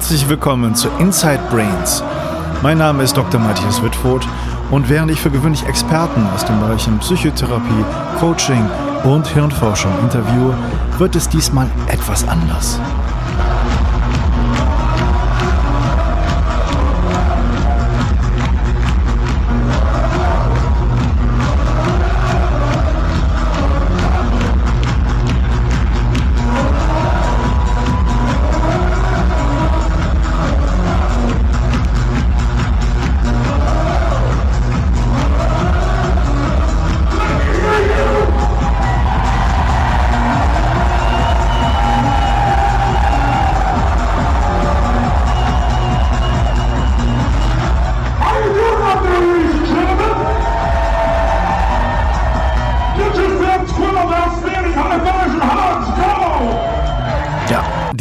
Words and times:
Herzlich 0.00 0.30
willkommen 0.30 0.74
zu 0.74 0.88
Inside 0.98 1.42
Brains. 1.50 2.02
Mein 2.62 2.78
Name 2.78 3.02
ist 3.02 3.18
Dr. 3.18 3.38
Matthias 3.38 3.82
Wittfurt 3.82 4.26
und 4.70 4.88
während 4.88 5.10
ich 5.10 5.20
für 5.20 5.30
gewöhnlich 5.30 5.66
Experten 5.66 6.26
aus 6.34 6.42
den 6.42 6.58
Bereichen 6.58 6.98
Psychotherapie, 7.00 7.84
Coaching 8.18 8.66
und 9.04 9.26
Hirnforschung 9.26 9.92
interviewe, 10.00 10.56
wird 10.96 11.16
es 11.16 11.28
diesmal 11.28 11.70
etwas 11.88 12.26
anders. 12.26 12.80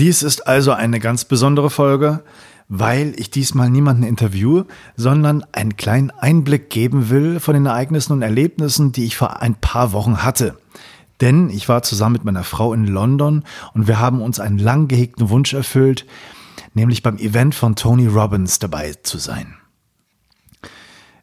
Dies 0.10 0.24
ist 0.24 0.48
also 0.48 0.72
eine 0.72 1.00
ganz 1.00 1.24
besondere 1.24 1.70
Folge, 1.70 2.24
weil 2.68 3.14
ich 3.18 3.30
diesmal 3.30 3.70
niemanden 3.70 4.02
interviewe, 4.02 4.66
sondern 4.96 5.46
einen 5.52 5.78
kleinen 5.78 6.10
Einblick 6.10 6.72
geben 6.72 7.12
will 7.12 7.40
von 7.40 7.54
den 7.54 7.68
Ereignissen 7.68 8.14
und 8.14 8.24
Erlebnissen, 8.24 8.92
die 8.92 9.06
ich 9.06 9.16
vor 9.16 9.44
ein 9.44 9.54
paar 9.54 9.92
Wochen 9.92 10.24
hatte. 10.24 10.58
Denn 11.22 11.52
ich 11.52 11.70
war 11.70 11.84
zusammen 11.84 12.14
mit 12.14 12.26
meiner 12.26 12.44
Frau 12.44 12.74
in 12.74 12.88
London 12.88 13.44
und 13.76 13.88
wir 13.88 14.00
haben 14.00 14.20
uns 14.20 14.40
einen 14.40 14.58
lang 14.58 14.88
gehegten 14.88 15.30
Wunsch 15.30 15.54
erfüllt, 15.54 16.08
nämlich 16.73 17.04
beim 17.04 17.20
Event 17.20 17.54
von 17.54 17.76
Tony 17.76 18.08
Robbins 18.08 18.58
dabei 18.58 18.94
zu 19.04 19.20
sein. 19.20 19.58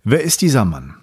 Wer 0.04 0.22
ist 0.22 0.42
dieser 0.42 0.64
Mann? 0.64 0.94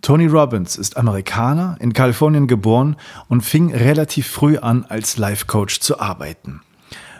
Tony 0.00 0.24
Robbins 0.24 0.78
ist 0.78 0.96
Amerikaner, 0.96 1.76
in 1.80 1.92
Kalifornien 1.92 2.46
geboren 2.46 2.96
und 3.28 3.42
fing 3.42 3.74
relativ 3.74 4.26
früh 4.26 4.56
an, 4.56 4.86
als 4.86 5.18
Life 5.18 5.44
Coach 5.44 5.80
zu 5.80 6.00
arbeiten. 6.00 6.62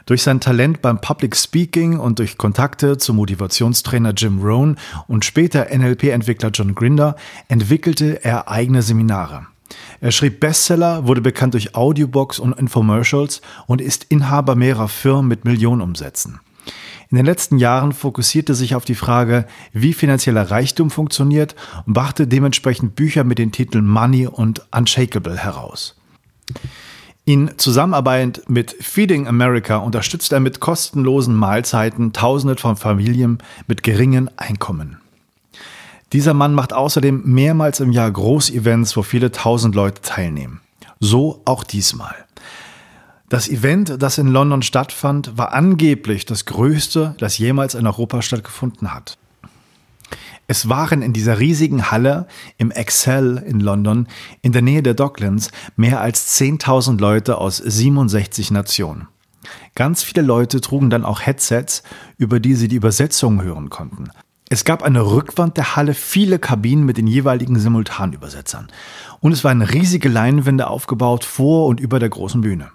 Durch 0.06 0.22
sein 0.22 0.38
Talent 0.38 0.82
beim 0.82 1.00
Public 1.00 1.34
Speaking 1.34 1.98
und 1.98 2.20
durch 2.20 2.38
Kontakte 2.38 2.96
zu 2.96 3.12
Motivationstrainer 3.12 4.12
Jim 4.16 4.40
Rohn 4.40 4.76
und 5.08 5.24
später 5.24 5.66
NLP-Entwickler 5.76 6.50
John 6.50 6.76
Grinder 6.76 7.16
entwickelte 7.48 8.24
er 8.24 8.48
eigene 8.48 8.82
Seminare. 8.82 9.46
Er 10.00 10.12
schrieb 10.12 10.38
Bestseller, 10.38 11.08
wurde 11.08 11.22
bekannt 11.22 11.54
durch 11.54 11.74
Audiobox 11.74 12.38
und 12.38 12.56
Infomercials 12.56 13.40
und 13.66 13.80
ist 13.80 14.04
Inhaber 14.04 14.54
mehrerer 14.54 14.86
Firmen 14.86 15.26
mit 15.26 15.44
Millionenumsätzen. 15.44 16.38
In 17.10 17.16
den 17.16 17.26
letzten 17.26 17.58
Jahren 17.58 17.92
fokussierte 17.92 18.54
sich 18.54 18.76
auf 18.76 18.84
die 18.84 18.94
Frage, 18.94 19.44
wie 19.72 19.92
finanzieller 19.92 20.52
Reichtum 20.52 20.90
funktioniert 20.90 21.56
und 21.84 21.94
brachte 21.94 22.28
dementsprechend 22.28 22.94
Bücher 22.94 23.24
mit 23.24 23.38
den 23.38 23.50
Titeln 23.50 23.88
Money 23.88 24.28
und 24.28 24.64
Unshakable 24.70 25.36
heraus. 25.36 25.96
In 27.28 27.58
Zusammenarbeit 27.58 28.42
mit 28.46 28.76
Feeding 28.78 29.26
America 29.26 29.78
unterstützt 29.78 30.30
er 30.30 30.38
mit 30.38 30.60
kostenlosen 30.60 31.34
Mahlzeiten 31.34 32.12
Tausende 32.12 32.54
von 32.54 32.76
Familien 32.76 33.38
mit 33.66 33.82
geringen 33.82 34.30
Einkommen. 34.36 34.98
Dieser 36.12 36.34
Mann 36.34 36.54
macht 36.54 36.72
außerdem 36.72 37.22
mehrmals 37.24 37.80
im 37.80 37.90
Jahr 37.90 38.12
Großevents, 38.12 38.96
wo 38.96 39.02
viele 39.02 39.32
tausend 39.32 39.74
Leute 39.74 40.02
teilnehmen. 40.02 40.60
So 41.00 41.42
auch 41.44 41.64
diesmal. 41.64 42.14
Das 43.28 43.48
Event, 43.48 44.00
das 44.00 44.18
in 44.18 44.28
London 44.28 44.62
stattfand, 44.62 45.36
war 45.36 45.52
angeblich 45.52 46.26
das 46.26 46.44
größte, 46.44 47.16
das 47.18 47.38
jemals 47.38 47.74
in 47.74 47.88
Europa 47.88 48.22
stattgefunden 48.22 48.94
hat. 48.94 49.18
Es 50.48 50.68
waren 50.68 51.02
in 51.02 51.12
dieser 51.12 51.38
riesigen 51.38 51.90
Halle 51.90 52.26
im 52.56 52.70
Excel 52.70 53.42
in 53.46 53.60
London 53.60 54.06
in 54.42 54.52
der 54.52 54.62
Nähe 54.62 54.82
der 54.82 54.94
Docklands 54.94 55.50
mehr 55.74 56.00
als 56.00 56.38
10.000 56.40 57.00
Leute 57.00 57.38
aus 57.38 57.56
67 57.56 58.50
Nationen. 58.50 59.08
Ganz 59.74 60.02
viele 60.02 60.22
Leute 60.22 60.60
trugen 60.60 60.90
dann 60.90 61.04
auch 61.04 61.20
Headsets, 61.20 61.82
über 62.16 62.40
die 62.40 62.54
sie 62.54 62.68
die 62.68 62.76
Übersetzungen 62.76 63.42
hören 63.42 63.70
konnten. 63.70 64.10
Es 64.48 64.64
gab 64.64 64.84
eine 64.84 65.04
Rückwand 65.04 65.56
der 65.56 65.74
Halle, 65.74 65.92
viele 65.92 66.38
Kabinen 66.38 66.84
mit 66.84 66.98
den 66.98 67.08
jeweiligen 67.08 67.58
Simultanübersetzern. 67.58 68.68
Und 69.18 69.32
es 69.32 69.42
waren 69.42 69.60
riesige 69.60 70.08
Leinwände 70.08 70.68
aufgebaut 70.68 71.24
vor 71.24 71.66
und 71.66 71.80
über 71.80 71.98
der 71.98 72.10
großen 72.10 72.40
Bühne. 72.42 72.70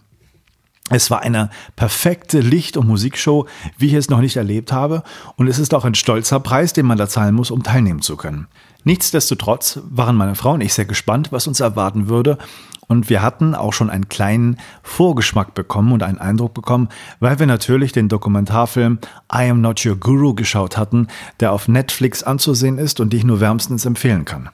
Es 0.91 1.09
war 1.09 1.21
eine 1.21 1.49
perfekte 1.75 2.41
Licht- 2.41 2.77
und 2.77 2.87
Musikshow, 2.87 3.47
wie 3.77 3.87
ich 3.87 3.93
es 3.93 4.09
noch 4.09 4.19
nicht 4.19 4.35
erlebt 4.35 4.71
habe. 4.71 5.03
Und 5.37 5.47
es 5.47 5.57
ist 5.57 5.73
auch 5.73 5.85
ein 5.85 5.95
stolzer 5.95 6.39
Preis, 6.39 6.73
den 6.73 6.85
man 6.85 6.97
da 6.97 7.07
zahlen 7.07 7.33
muss, 7.33 7.49
um 7.49 7.63
teilnehmen 7.63 8.01
zu 8.01 8.17
können. 8.17 8.47
Nichtsdestotrotz 8.83 9.79
waren 9.89 10.15
meine 10.15 10.35
Frau 10.35 10.53
und 10.53 10.61
ich 10.61 10.73
sehr 10.73 10.85
gespannt, 10.85 11.31
was 11.31 11.47
uns 11.47 11.59
erwarten 11.59 12.09
würde. 12.09 12.37
Und 12.87 13.09
wir 13.09 13.21
hatten 13.21 13.55
auch 13.55 13.71
schon 13.71 13.89
einen 13.89 14.09
kleinen 14.09 14.57
Vorgeschmack 14.83 15.53
bekommen 15.53 15.93
und 15.93 16.03
einen 16.03 16.17
Eindruck 16.17 16.53
bekommen, 16.53 16.89
weil 17.21 17.39
wir 17.39 17.47
natürlich 17.47 17.93
den 17.93 18.09
Dokumentarfilm 18.09 18.99
I 19.33 19.49
Am 19.49 19.61
Not 19.61 19.85
Your 19.85 19.95
Guru 19.95 20.33
geschaut 20.33 20.77
hatten, 20.77 21.07
der 21.39 21.53
auf 21.53 21.69
Netflix 21.69 22.21
anzusehen 22.21 22.77
ist 22.77 22.99
und 22.99 23.13
die 23.13 23.17
ich 23.17 23.23
nur 23.23 23.39
wärmstens 23.39 23.85
empfehlen 23.85 24.25
kann. 24.25 24.49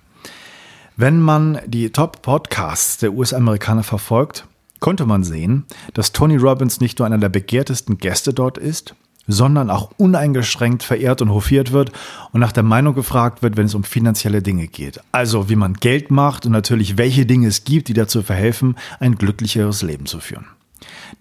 Wenn 0.97 1.19
man 1.19 1.59
die 1.65 1.91
Top-Podcasts 1.91 2.97
der 2.97 3.13
US-Amerikaner 3.13 3.83
verfolgt, 3.83 4.45
konnte 4.79 5.05
man 5.05 5.23
sehen, 5.23 5.65
dass 5.93 6.11
Tony 6.11 6.37
Robbins 6.37 6.79
nicht 6.79 6.99
nur 6.99 7.05
einer 7.05 7.17
der 7.17 7.29
begehrtesten 7.29 7.97
Gäste 7.97 8.33
dort 8.33 8.57
ist, 8.57 8.95
sondern 9.27 9.69
auch 9.69 9.91
uneingeschränkt 9.97 10.83
verehrt 10.83 11.21
und 11.21 11.31
hofiert 11.31 11.71
wird 11.71 11.91
und 12.31 12.39
nach 12.39 12.53
der 12.53 12.63
Meinung 12.63 12.95
gefragt 12.95 13.43
wird, 13.43 13.57
wenn 13.57 13.65
es 13.65 13.75
um 13.75 13.83
finanzielle 13.83 14.41
Dinge 14.41 14.67
geht. 14.67 15.01
Also 15.11 15.49
wie 15.49 15.55
man 15.55 15.73
Geld 15.73 16.11
macht 16.11 16.45
und 16.45 16.53
natürlich 16.53 16.97
welche 16.97 17.25
Dinge 17.25 17.47
es 17.47 17.65
gibt, 17.65 17.89
die 17.89 17.93
dazu 17.93 18.23
verhelfen, 18.23 18.75
ein 18.99 19.17
glücklicheres 19.17 19.81
Leben 19.81 20.05
zu 20.05 20.19
führen. 20.19 20.45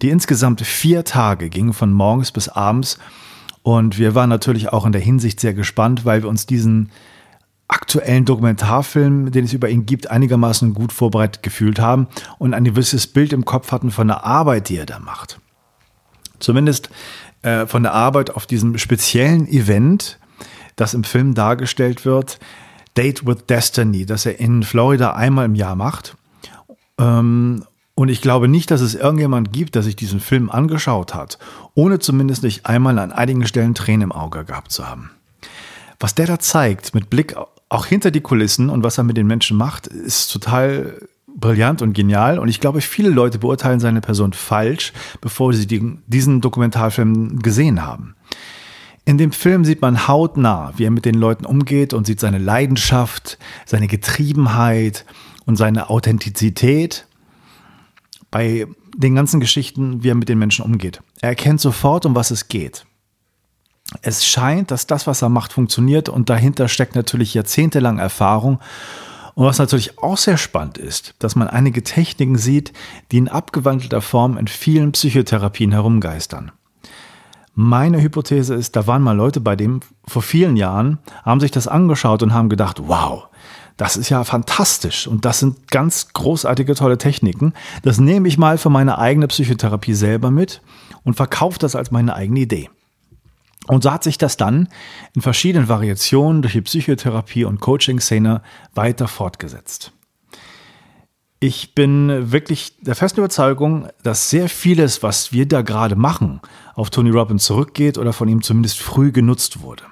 Die 0.01 0.09
insgesamt 0.09 0.61
vier 0.61 1.03
Tage 1.03 1.49
gingen 1.49 1.73
von 1.73 1.91
morgens 1.91 2.31
bis 2.31 2.47
abends 2.47 2.97
und 3.63 3.97
wir 3.97 4.15
waren 4.15 4.29
natürlich 4.29 4.69
auch 4.69 4.85
in 4.85 4.93
der 4.93 5.01
Hinsicht 5.01 5.39
sehr 5.39 5.53
gespannt, 5.53 6.05
weil 6.05 6.23
wir 6.23 6.29
uns 6.29 6.45
diesen 6.45 6.89
aktuellen 7.67 8.25
Dokumentarfilm, 8.25 9.31
den 9.31 9.45
es 9.45 9.53
über 9.53 9.69
ihn 9.69 9.85
gibt, 9.85 10.09
einigermaßen 10.09 10.73
gut 10.73 10.93
vorbereitet 10.93 11.43
gefühlt 11.43 11.79
haben 11.79 12.07
und 12.37 12.53
ein 12.53 12.63
gewisses 12.63 13.07
Bild 13.07 13.33
im 13.33 13.45
Kopf 13.45 13.71
hatten 13.71 13.91
von 13.91 14.07
der 14.07 14.25
Arbeit, 14.25 14.69
die 14.69 14.77
er 14.77 14.85
da 14.85 14.99
macht. 14.99 15.39
Zumindest 16.39 16.89
äh, 17.41 17.65
von 17.65 17.83
der 17.83 17.93
Arbeit 17.93 18.31
auf 18.31 18.45
diesem 18.45 18.77
speziellen 18.77 19.47
Event, 19.47 20.19
das 20.75 20.93
im 20.93 21.03
Film 21.03 21.33
dargestellt 21.33 22.05
wird, 22.05 22.39
Date 22.95 23.25
with 23.25 23.45
Destiny, 23.47 24.05
das 24.05 24.25
er 24.25 24.39
in 24.39 24.63
Florida 24.63 25.13
einmal 25.13 25.45
im 25.45 25.55
Jahr 25.55 25.75
macht. 25.75 26.15
Ähm, 26.99 27.63
und 27.95 28.09
ich 28.09 28.21
glaube 28.21 28.47
nicht, 28.47 28.69
dass 28.69 28.81
es 28.81 28.95
irgendjemand 28.95 29.51
gibt, 29.51 29.75
der 29.75 29.81
sich 29.81 29.95
diesen 29.95 30.19
Film 30.19 30.51
angeschaut 30.51 31.15
hat, 31.15 31.39
ohne 31.73 31.99
zumindest 31.99 32.43
nicht 32.43 32.65
einmal 32.65 32.99
an 32.99 33.11
einigen 33.11 33.45
Stellen 33.47 33.73
Tränen 33.73 34.03
im 34.03 34.11
Auge 34.11 34.45
gehabt 34.45 34.71
zu 34.71 34.87
haben. 34.87 35.11
Was 35.99 36.15
der 36.15 36.27
da 36.27 36.39
zeigt, 36.39 36.93
mit 36.93 37.09
Blick 37.09 37.35
auch 37.69 37.85
hinter 37.85 38.11
die 38.11 38.21
Kulissen 38.21 38.69
und 38.69 38.83
was 38.83 38.97
er 38.97 39.03
mit 39.03 39.17
den 39.17 39.27
Menschen 39.27 39.57
macht, 39.57 39.87
ist 39.87 40.31
total 40.31 41.07
brillant 41.27 41.81
und 41.81 41.93
genial. 41.93 42.39
Und 42.39 42.47
ich 42.47 42.59
glaube, 42.59 42.81
viele 42.81 43.09
Leute 43.09 43.39
beurteilen 43.39 43.79
seine 43.79 44.01
Person 44.01 44.33
falsch, 44.33 44.93
bevor 45.21 45.53
sie 45.53 45.67
die, 45.67 45.97
diesen 46.07 46.41
Dokumentarfilm 46.41 47.39
gesehen 47.39 47.85
haben. 47.85 48.15
In 49.05 49.17
dem 49.17 49.31
Film 49.31 49.63
sieht 49.63 49.81
man 49.81 50.07
hautnah, 50.07 50.73
wie 50.75 50.85
er 50.85 50.91
mit 50.91 51.05
den 51.05 51.15
Leuten 51.15 51.45
umgeht 51.45 51.93
und 51.93 52.05
sieht 52.05 52.19
seine 52.19 52.39
Leidenschaft, 52.39 53.37
seine 53.65 53.87
Getriebenheit 53.87 55.05
und 55.45 55.55
seine 55.55 55.89
Authentizität 55.89 57.07
bei 58.31 58.67
den 58.95 59.15
ganzen 59.15 59.39
Geschichten, 59.39 60.03
wie 60.03 60.09
er 60.09 60.15
mit 60.15 60.27
den 60.27 60.39
Menschen 60.39 60.65
umgeht. 60.65 61.01
Er 61.21 61.29
erkennt 61.29 61.61
sofort, 61.61 62.05
um 62.05 62.15
was 62.15 62.31
es 62.31 62.49
geht 62.49 62.85
es 64.01 64.25
scheint, 64.25 64.71
dass 64.71 64.87
das, 64.87 65.07
was 65.07 65.21
er 65.21 65.29
macht, 65.29 65.53
funktioniert 65.53 66.09
und 66.09 66.29
dahinter 66.29 66.67
steckt 66.67 66.95
natürlich 66.95 67.33
jahrzehntelang 67.33 67.99
Erfahrung. 67.99 68.59
Und 69.33 69.45
was 69.45 69.59
natürlich 69.59 69.99
auch 69.99 70.17
sehr 70.17 70.37
spannend 70.37 70.77
ist, 70.77 71.13
dass 71.19 71.35
man 71.35 71.47
einige 71.47 71.83
Techniken 71.83 72.37
sieht, 72.37 72.73
die 73.11 73.17
in 73.17 73.27
abgewandelter 73.27 74.01
Form 74.01 74.37
in 74.37 74.47
vielen 74.47 74.93
Psychotherapien 74.93 75.71
herumgeistern. 75.71 76.51
Meine 77.53 78.01
Hypothese 78.01 78.55
ist, 78.55 78.75
da 78.75 78.87
waren 78.87 79.01
mal 79.01 79.15
Leute 79.15 79.39
bei 79.39 79.55
dem 79.55 79.79
vor 80.05 80.21
vielen 80.21 80.57
Jahren, 80.57 80.99
haben 81.23 81.39
sich 81.39 81.51
das 81.51 81.67
angeschaut 81.67 82.23
und 82.23 82.33
haben 82.33 82.49
gedacht, 82.49 82.81
wow, 82.87 83.27
das 83.77 83.95
ist 83.95 84.09
ja 84.09 84.23
fantastisch 84.23 85.07
und 85.07 85.23
das 85.23 85.39
sind 85.39 85.69
ganz 85.69 86.13
großartige, 86.13 86.73
tolle 86.75 86.97
Techniken. 86.97 87.53
Das 87.83 87.99
nehme 87.99 88.27
ich 88.27 88.39
mal 88.39 88.57
für 88.57 88.69
meine 88.71 88.97
eigene 88.97 89.27
Psychotherapie 89.27 89.93
selber 89.93 90.31
mit 90.31 90.61
und 91.03 91.15
verkaufe 91.15 91.59
das 91.59 91.75
als 91.75 91.91
meine 91.91 92.15
eigene 92.15 92.39
Idee. 92.39 92.69
Und 93.67 93.83
so 93.83 93.91
hat 93.91 94.03
sich 94.03 94.17
das 94.17 94.37
dann 94.37 94.69
in 95.13 95.21
verschiedenen 95.21 95.67
Variationen 95.67 96.41
durch 96.41 96.53
die 96.53 96.61
Psychotherapie 96.61 97.43
und 97.43 97.59
Coaching-Szene 97.59 98.41
weiter 98.73 99.07
fortgesetzt. 99.07 99.91
Ich 101.39 101.75
bin 101.75 102.31
wirklich 102.31 102.77
der 102.81 102.95
festen 102.95 103.19
Überzeugung, 103.19 103.89
dass 104.01 104.31
sehr 104.31 104.49
vieles, 104.49 105.03
was 105.03 105.31
wir 105.31 105.47
da 105.47 105.61
gerade 105.61 105.95
machen, 105.95 106.41
auf 106.73 106.89
Tony 106.89 107.11
Robbins 107.11 107.43
zurückgeht 107.43 107.99
oder 107.99 108.11
von 108.11 108.27
ihm 108.27 108.41
zumindest 108.41 108.79
früh 108.79 109.11
genutzt 109.11 109.61
wurde. 109.61 109.83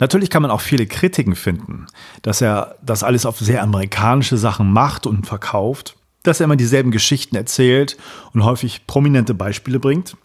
Natürlich 0.00 0.28
kann 0.28 0.42
man 0.42 0.50
auch 0.50 0.60
viele 0.60 0.86
Kritiken 0.86 1.36
finden, 1.36 1.86
dass 2.22 2.40
er 2.40 2.76
das 2.82 3.04
alles 3.04 3.26
auf 3.26 3.38
sehr 3.38 3.62
amerikanische 3.62 4.36
Sachen 4.36 4.72
macht 4.72 5.06
und 5.06 5.26
verkauft, 5.26 5.96
dass 6.24 6.40
er 6.40 6.44
immer 6.44 6.56
dieselben 6.56 6.90
Geschichten 6.90 7.36
erzählt 7.36 7.96
und 8.32 8.44
häufig 8.44 8.86
prominente 8.86 9.34
Beispiele 9.34 9.78
bringt, 9.78 10.16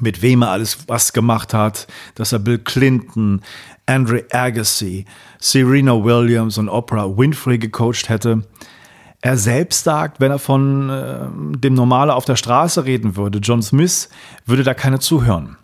mit 0.00 0.22
wem 0.22 0.42
er 0.42 0.50
alles 0.50 0.88
was 0.88 1.12
gemacht 1.12 1.54
hat, 1.54 1.86
dass 2.14 2.32
er 2.32 2.38
Bill 2.38 2.58
Clinton, 2.58 3.42
Andre 3.86 4.24
Agassi, 4.30 5.04
Serena 5.38 5.92
Williams 6.02 6.58
und 6.58 6.68
Oprah 6.68 7.16
Winfrey 7.16 7.58
gecoacht 7.58 8.08
hätte. 8.08 8.42
Er 9.20 9.36
selbst 9.36 9.84
sagt, 9.84 10.20
wenn 10.20 10.30
er 10.30 10.38
von 10.38 10.90
äh, 10.90 11.58
dem 11.58 11.74
Normale 11.74 12.14
auf 12.14 12.24
der 12.24 12.36
Straße 12.36 12.84
reden 12.84 13.16
würde, 13.16 13.38
John 13.38 13.62
Smith, 13.62 14.08
würde 14.44 14.64
da 14.64 14.74
keiner 14.74 15.00
zuhören, 15.00 15.56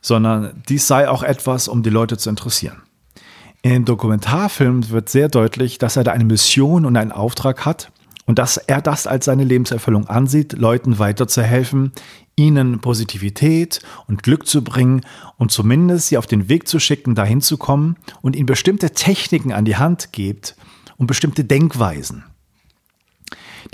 sondern 0.00 0.62
dies 0.68 0.86
sei 0.86 1.08
auch 1.08 1.22
etwas, 1.22 1.68
um 1.68 1.82
die 1.82 1.90
Leute 1.90 2.18
zu 2.18 2.28
interessieren. 2.28 2.82
In 3.62 3.72
den 3.72 3.84
Dokumentarfilmen 3.84 4.90
wird 4.90 5.08
sehr 5.08 5.28
deutlich, 5.28 5.78
dass 5.78 5.96
er 5.96 6.04
da 6.04 6.12
eine 6.12 6.24
Mission 6.24 6.86
und 6.86 6.96
einen 6.96 7.12
Auftrag 7.12 7.64
hat 7.64 7.90
und 8.30 8.38
dass 8.38 8.58
er 8.58 8.80
das 8.80 9.08
als 9.08 9.24
seine 9.24 9.42
Lebenserfüllung 9.42 10.06
ansieht, 10.06 10.52
Leuten 10.52 11.00
weiterzuhelfen, 11.00 11.90
ihnen 12.36 12.78
Positivität 12.78 13.80
und 14.06 14.22
Glück 14.22 14.46
zu 14.46 14.62
bringen 14.62 15.00
und 15.36 15.50
zumindest 15.50 16.06
sie 16.06 16.16
auf 16.16 16.28
den 16.28 16.48
Weg 16.48 16.68
zu 16.68 16.78
schicken, 16.78 17.16
dahin 17.16 17.40
zu 17.40 17.58
kommen 17.58 17.96
und 18.22 18.36
ihnen 18.36 18.46
bestimmte 18.46 18.92
Techniken 18.92 19.50
an 19.50 19.64
die 19.64 19.78
Hand 19.78 20.12
gibt 20.12 20.54
und 20.96 21.08
bestimmte 21.08 21.42
Denkweisen 21.42 22.22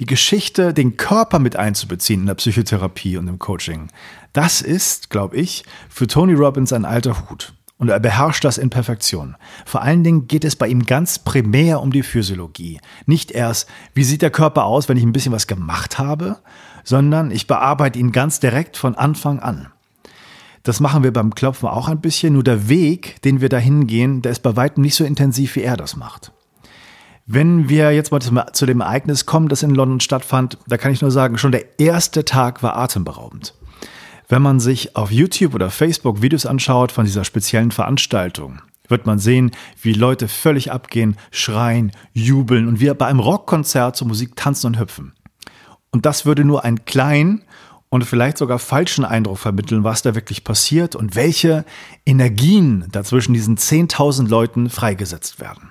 die 0.00 0.06
Geschichte, 0.06 0.72
den 0.72 0.96
Körper 0.96 1.38
mit 1.38 1.56
einzubeziehen 1.56 2.20
in 2.20 2.26
der 2.26 2.34
Psychotherapie 2.36 3.18
und 3.18 3.28
im 3.28 3.38
Coaching, 3.38 3.88
das 4.32 4.62
ist, 4.62 5.10
glaube 5.10 5.36
ich, 5.36 5.64
für 5.90 6.06
Tony 6.06 6.32
Robbins 6.32 6.72
ein 6.72 6.86
alter 6.86 7.28
Hut. 7.28 7.55
Und 7.78 7.90
er 7.90 8.00
beherrscht 8.00 8.44
das 8.44 8.56
in 8.56 8.70
Perfektion. 8.70 9.36
Vor 9.66 9.82
allen 9.82 10.02
Dingen 10.02 10.28
geht 10.28 10.44
es 10.44 10.56
bei 10.56 10.66
ihm 10.66 10.86
ganz 10.86 11.18
primär 11.18 11.82
um 11.82 11.92
die 11.92 12.02
Physiologie. 12.02 12.80
Nicht 13.04 13.30
erst, 13.30 13.68
wie 13.92 14.04
sieht 14.04 14.22
der 14.22 14.30
Körper 14.30 14.64
aus, 14.64 14.88
wenn 14.88 14.96
ich 14.96 15.02
ein 15.02 15.12
bisschen 15.12 15.32
was 15.32 15.46
gemacht 15.46 15.98
habe, 15.98 16.38
sondern 16.84 17.30
ich 17.30 17.46
bearbeite 17.46 17.98
ihn 17.98 18.12
ganz 18.12 18.40
direkt 18.40 18.78
von 18.78 18.94
Anfang 18.94 19.40
an. 19.40 19.68
Das 20.62 20.80
machen 20.80 21.04
wir 21.04 21.12
beim 21.12 21.34
Klopfen 21.34 21.68
auch 21.68 21.88
ein 21.88 22.00
bisschen, 22.00 22.32
nur 22.32 22.42
der 22.42 22.68
Weg, 22.68 23.20
den 23.22 23.40
wir 23.40 23.48
dahin 23.48 23.86
gehen, 23.86 24.22
der 24.22 24.32
ist 24.32 24.42
bei 24.42 24.56
weitem 24.56 24.82
nicht 24.82 24.96
so 24.96 25.04
intensiv, 25.04 25.54
wie 25.54 25.62
er 25.62 25.76
das 25.76 25.96
macht. 25.96 26.32
Wenn 27.26 27.68
wir 27.68 27.92
jetzt 27.92 28.10
mal 28.10 28.52
zu 28.52 28.66
dem 28.66 28.80
Ereignis 28.80 29.26
kommen, 29.26 29.48
das 29.48 29.62
in 29.62 29.74
London 29.74 30.00
stattfand, 30.00 30.58
da 30.66 30.76
kann 30.76 30.92
ich 30.92 31.02
nur 31.02 31.10
sagen, 31.10 31.38
schon 31.38 31.52
der 31.52 31.78
erste 31.78 32.24
Tag 32.24 32.62
war 32.62 32.76
atemberaubend. 32.76 33.54
Wenn 34.28 34.42
man 34.42 34.58
sich 34.58 34.96
auf 34.96 35.12
YouTube 35.12 35.54
oder 35.54 35.70
Facebook 35.70 36.20
Videos 36.20 36.46
anschaut 36.46 36.90
von 36.90 37.04
dieser 37.04 37.24
speziellen 37.24 37.70
Veranstaltung, 37.70 38.60
wird 38.88 39.06
man 39.06 39.18
sehen, 39.20 39.52
wie 39.80 39.92
Leute 39.92 40.26
völlig 40.26 40.72
abgehen, 40.72 41.16
schreien, 41.30 41.92
jubeln 42.12 42.66
und 42.66 42.80
wir 42.80 42.94
bei 42.94 43.06
einem 43.06 43.20
Rockkonzert 43.20 43.96
zur 43.96 44.08
Musik 44.08 44.34
tanzen 44.34 44.68
und 44.68 44.78
hüpfen. 44.80 45.12
Und 45.92 46.06
das 46.06 46.26
würde 46.26 46.44
nur 46.44 46.64
einen 46.64 46.84
kleinen 46.84 47.44
und 47.88 48.04
vielleicht 48.04 48.38
sogar 48.38 48.58
falschen 48.58 49.04
Eindruck 49.04 49.38
vermitteln, 49.38 49.84
was 49.84 50.02
da 50.02 50.16
wirklich 50.16 50.42
passiert 50.42 50.96
und 50.96 51.14
welche 51.14 51.64
Energien 52.04 52.86
dazwischen 52.90 53.32
diesen 53.32 53.56
10.000 53.56 54.28
Leuten 54.28 54.70
freigesetzt 54.70 55.40
werden. 55.40 55.70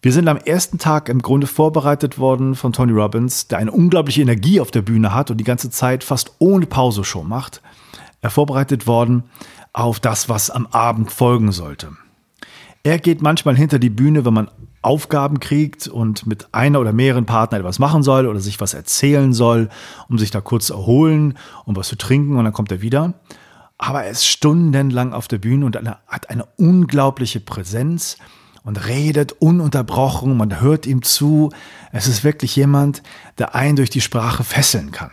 Wir 0.00 0.12
sind 0.12 0.28
am 0.28 0.36
ersten 0.36 0.78
Tag 0.78 1.08
im 1.08 1.22
Grunde 1.22 1.48
vorbereitet 1.48 2.20
worden 2.20 2.54
von 2.54 2.72
Tony 2.72 2.92
Robbins, 2.92 3.48
der 3.48 3.58
eine 3.58 3.72
unglaubliche 3.72 4.22
Energie 4.22 4.60
auf 4.60 4.70
der 4.70 4.82
Bühne 4.82 5.12
hat 5.12 5.32
und 5.32 5.38
die 5.38 5.44
ganze 5.44 5.70
Zeit 5.70 6.04
fast 6.04 6.36
ohne 6.38 6.66
Pause 6.66 7.02
Show 7.02 7.24
macht. 7.24 7.62
Er 8.20 8.30
vorbereitet 8.30 8.86
worden 8.86 9.24
auf 9.72 9.98
das, 9.98 10.28
was 10.28 10.50
am 10.50 10.68
Abend 10.68 11.10
folgen 11.10 11.50
sollte. 11.50 11.90
Er 12.84 13.00
geht 13.00 13.22
manchmal 13.22 13.56
hinter 13.56 13.80
die 13.80 13.90
Bühne, 13.90 14.24
wenn 14.24 14.34
man 14.34 14.48
Aufgaben 14.82 15.40
kriegt 15.40 15.88
und 15.88 16.28
mit 16.28 16.54
einer 16.54 16.78
oder 16.78 16.92
mehreren 16.92 17.26
Partnern 17.26 17.62
etwas 17.62 17.80
machen 17.80 18.04
soll 18.04 18.28
oder 18.28 18.38
sich 18.38 18.60
was 18.60 18.74
erzählen 18.74 19.32
soll, 19.32 19.68
um 20.08 20.16
sich 20.16 20.30
da 20.30 20.40
kurz 20.40 20.66
zu 20.66 20.74
erholen, 20.74 21.36
um 21.64 21.74
was 21.74 21.88
zu 21.88 21.96
trinken 21.96 22.36
und 22.36 22.44
dann 22.44 22.52
kommt 22.52 22.70
er 22.70 22.82
wieder. 22.82 23.14
Aber 23.78 24.04
er 24.04 24.12
ist 24.12 24.28
stundenlang 24.28 25.12
auf 25.12 25.26
der 25.26 25.38
Bühne 25.38 25.66
und 25.66 25.76
hat 25.76 26.30
eine 26.30 26.44
unglaubliche 26.56 27.40
Präsenz 27.40 28.16
und 28.68 28.86
redet 28.86 29.32
ununterbrochen, 29.32 30.36
man 30.36 30.60
hört 30.60 30.84
ihm 30.84 31.02
zu. 31.02 31.48
Es 31.90 32.06
ist 32.06 32.22
wirklich 32.22 32.54
jemand, 32.54 33.02
der 33.38 33.54
einen 33.54 33.76
durch 33.76 33.88
die 33.88 34.02
Sprache 34.02 34.44
fesseln 34.44 34.90
kann. 34.90 35.10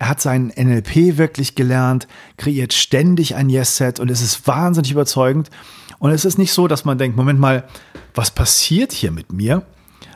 Er 0.00 0.08
hat 0.08 0.20
seinen 0.20 0.48
NLP 0.48 1.16
wirklich 1.16 1.54
gelernt, 1.54 2.08
kreiert 2.36 2.72
ständig 2.72 3.36
ein 3.36 3.48
Yes-Set 3.48 4.00
und 4.00 4.10
es 4.10 4.22
ist 4.22 4.48
wahnsinnig 4.48 4.90
überzeugend. 4.90 5.50
Und 6.00 6.10
es 6.10 6.24
ist 6.24 6.36
nicht 6.36 6.52
so, 6.52 6.66
dass 6.66 6.84
man 6.84 6.98
denkt, 6.98 7.16
Moment 7.16 7.38
mal, 7.38 7.62
was 8.12 8.32
passiert 8.32 8.90
hier 8.90 9.12
mit 9.12 9.32
mir? 9.32 9.62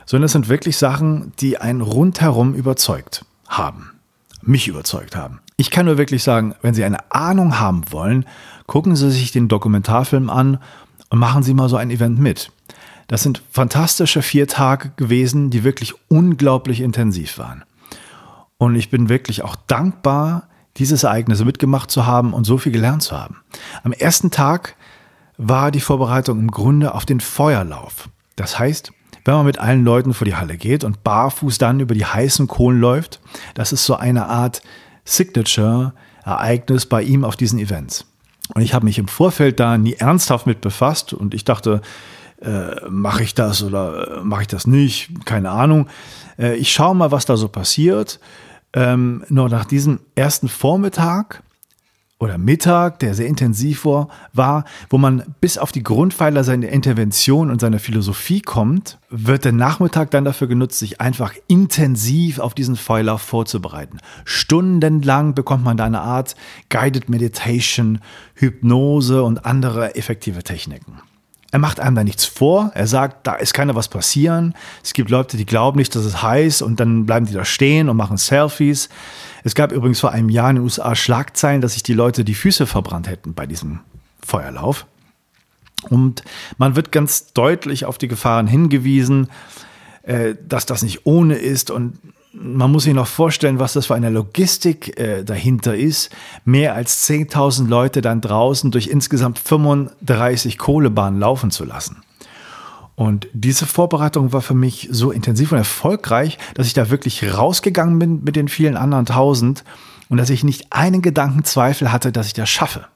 Sondern 0.05 0.25
es 0.27 0.33
sind 0.33 0.49
wirklich 0.49 0.79
Sachen, 0.79 1.33
die 1.39 1.59
einen 1.59 1.81
rundherum 1.81 2.55
überzeugt 2.55 3.25
haben. 3.47 3.93
Mich 4.43 4.67
überzeugt 4.67 5.15
haben. 5.15 5.39
Ich 5.57 5.71
kann 5.71 5.87
nur 5.87 5.97
wirklich 5.97 6.25
sagen, 6.25 6.57
wenn 6.63 6.75
Sie 6.75 6.83
eine 6.83 7.13
Ahnung 7.13 7.61
haben 7.61 7.83
wollen, 7.93 8.27
gucken 8.67 8.97
Sie 8.97 9.13
sich 9.13 9.31
den 9.31 9.47
Dokumentarfilm 9.47 10.29
an 10.29 10.59
und 11.11 11.19
machen 11.19 11.43
Sie 11.43 11.55
mal 11.55 11.69
so 11.69 11.77
ein 11.77 11.91
Event 11.91 12.19
mit. 12.19 12.51
Das 13.07 13.23
sind 13.23 13.43
fantastische 13.51 14.23
vier 14.23 14.47
Tage 14.47 14.91
gewesen, 14.97 15.51
die 15.51 15.65
wirklich 15.65 15.95
unglaublich 16.09 16.81
intensiv 16.81 17.39
waren. 17.39 17.65
Und 18.59 18.75
ich 18.75 18.91
bin 18.91 19.09
wirklich 19.09 19.43
auch 19.43 19.57
dankbar, 19.57 20.49
dieses 20.77 21.05
Ereignis 21.05 21.45
mitgemacht 21.45 21.91
zu 21.91 22.07
haben 22.07 22.35
und 22.35 22.45
so 22.45 22.59
viel 22.59 22.73
gelernt 22.73 23.03
zu 23.03 23.19
haben. 23.19 23.39
Am 23.83 23.93
ersten 23.93 24.31
Tag 24.31 24.77
war 25.39 25.71
die 25.71 25.81
Vorbereitung 25.81 26.39
im 26.39 26.51
Grunde 26.51 26.95
auf 26.95 27.07
den 27.07 27.21
Feuerlauf. 27.21 28.09
Das 28.37 28.59
heißt, 28.59 28.93
wenn 29.25 29.35
man 29.35 29.47
mit 29.47 29.59
allen 29.59 29.85
Leuten 29.85 30.15
vor 30.15 30.25
die 30.25 30.35
Halle 30.35 30.57
geht 30.57 30.85
und 30.85 31.05
barfuß 31.05 31.59
dann 31.59 31.81
über 31.81 31.95
die 31.95 32.07
heißen 32.07 32.47
Kohlen 32.47 32.81
läuft, 32.81 33.21
das 33.55 33.73
ist 33.73 33.85
so 33.85 33.95
eine 33.95 34.27
Art 34.27 34.63
Signature-Ereignis 35.05 36.87
bei 36.87 37.03
ihm 37.03 37.25
auf 37.25 37.37
diesen 37.37 37.59
Events. 37.59 38.07
Und 38.55 38.63
ich 38.63 38.75
habe 38.75 38.85
mich 38.85 38.99
im 38.99 39.09
Vorfeld 39.09 39.61
da 39.61 39.79
nie 39.79 39.95
ernsthaft 39.95 40.47
mit 40.47 40.61
befasst 40.61 41.13
und 41.13 41.35
ich 41.35 41.45
dachte, 41.45 41.81
äh, 42.41 42.89
mache 42.89 43.23
ich 43.23 43.35
das 43.35 43.63
oder 43.63 44.23
mache 44.23 44.43
ich 44.43 44.49
das 44.49 44.67
nicht? 44.67 45.11
Keine 45.25 45.51
Ahnung. 45.51 45.89
Äh, 46.39 46.57
ich 46.57 46.73
schaue 46.73 46.95
mal, 46.95 47.11
was 47.11 47.27
da 47.27 47.37
so 47.37 47.49
passiert. 47.49 48.21
Ähm, 48.73 49.25
nur 49.29 49.49
nach 49.49 49.65
diesem 49.65 50.01
ersten 50.15 50.49
Vormittag 50.49 51.43
oder 52.21 52.37
Mittag, 52.37 52.99
der 52.99 53.15
sehr 53.15 53.29
intensiv 53.29 53.85
war, 53.85 54.65
wo 54.91 54.99
man 54.99 55.23
bis 55.41 55.57
auf 55.57 55.71
die 55.71 55.85
Grundpfeiler 55.85 56.43
seiner 56.43 56.69
Intervention 56.69 57.51
und 57.51 57.61
seiner 57.61 57.79
Philosophie 57.79 58.41
kommt, 58.41 58.99
wird 59.09 59.45
der 59.45 59.53
Nachmittag 59.53 60.11
dann 60.11 60.25
dafür 60.25 60.49
genutzt, 60.49 60.81
sich 60.81 61.01
einfach 61.01 61.35
intensiv 61.47 62.41
auf 62.41 62.55
diesen 62.55 62.75
Feuerlauf 62.75 63.23
vorzubereiten. 63.23 63.99
Stundenlang 64.25 65.35
bekommt 65.35 65.63
man 65.63 65.77
da 65.77 65.85
eine 65.85 66.01
Art 66.01 66.35
Guided 66.71 67.09
Meditation, 67.09 68.01
Hypnose 68.35 69.23
und 69.23 69.47
andere 69.47 69.95
effektive 69.95 70.43
Techniken. 70.43 71.01
Er 71.51 71.59
macht 71.59 71.81
einem 71.81 71.97
da 71.97 72.05
nichts 72.05 72.27
vor. 72.27 72.71
Er 72.75 72.87
sagt, 72.87 73.27
da 73.27 73.35
ist 73.35 73.55
keiner 73.55 73.75
was 73.75 73.89
passieren. 73.89 74.55
Es 74.83 74.93
gibt 74.93 75.09
Leute, 75.09 75.39
die 75.39 75.47
glauben 75.47 75.79
nicht, 75.79 75.95
dass 75.95 76.05
es 76.05 76.23
heiß 76.23 76.61
und 76.61 76.79
dann 76.79 77.07
bleiben 77.07 77.25
die 77.25 77.33
da 77.33 77.45
stehen 77.45 77.89
und 77.89 77.97
machen 77.97 78.19
Selfies. 78.19 78.91
Es 79.45 79.55
gab 79.55 79.73
übrigens 79.73 80.01
vor 80.01 80.13
einem 80.13 80.29
Jahr 80.29 80.51
in 80.51 80.57
den 80.57 80.65
USA 80.65 80.95
Schlagzeilen, 80.95 81.63
dass 81.63 81.73
sich 81.73 81.83
die 81.83 81.95
Leute 81.95 82.25
die 82.25 82.35
Füße 82.35 82.67
verbrannt 82.67 83.09
hätten 83.09 83.33
bei 83.33 83.47
diesem 83.47 83.81
Feuerlauf. 84.23 84.87
Und 85.89 86.23
man 86.59 86.77
wird 86.77 86.93
ganz 86.93 87.33
deutlich 87.33 87.87
auf 87.87 87.97
die 87.97 88.09
Gefahren 88.09 88.47
hingewiesen, 88.47 89.29
äh, 90.03 90.35
dass 90.47 90.67
das 90.67 90.83
nicht 90.83 91.07
ohne 91.07 91.37
ist 91.37 91.71
und 91.71 91.99
man 92.41 92.71
muss 92.71 92.85
sich 92.85 92.95
noch 92.95 93.07
vorstellen, 93.07 93.59
was 93.59 93.73
das 93.73 93.87
für 93.87 93.95
eine 93.95 94.11
Logistik 94.11 94.99
äh, 94.99 95.25
dahinter 95.25 95.77
ist. 95.77 96.11
Mehr 96.45 96.75
als 96.75 97.09
10.000 97.09 97.69
Leute 97.69 98.01
dann 98.01 98.21
draußen 98.21 98.71
durch 98.71 98.89
insgesamt 98.89 99.39
35 99.39 100.59
Kohlebahnen 100.59 101.21
laufen 101.21 101.51
zu 101.51 101.65
lassen. 101.65 102.03
Und 102.95 103.29
diese 103.33 103.67
Vorbereitung 103.67 104.33
war 104.33 104.41
für 104.41 104.55
mich 104.55 104.89
so 104.91 105.13
intensiv 105.13 105.53
und 105.53 105.59
erfolgreich, 105.59 106.37
dass 106.55 106.67
ich 106.67 106.75
da 106.75 106.91
wirklich 106.91 107.33
rausgegangen 107.37 107.99
bin 107.99 108.25
mit 108.25 108.35
den 108.35 108.49
vielen 108.49 108.77
anderen 108.77 109.07
tausend 109.07 109.63
und 110.09 110.19
dass 110.19 110.31
ich 110.31 110.43
nicht 110.43 110.73
einen 110.73 111.01
Gedanken 111.01 111.45
Zweifel 111.45 111.93
hatte, 111.93 112.11
dass 112.11 112.27
ich 112.27 112.33
das 112.33 112.51
schaffe. 112.51 112.87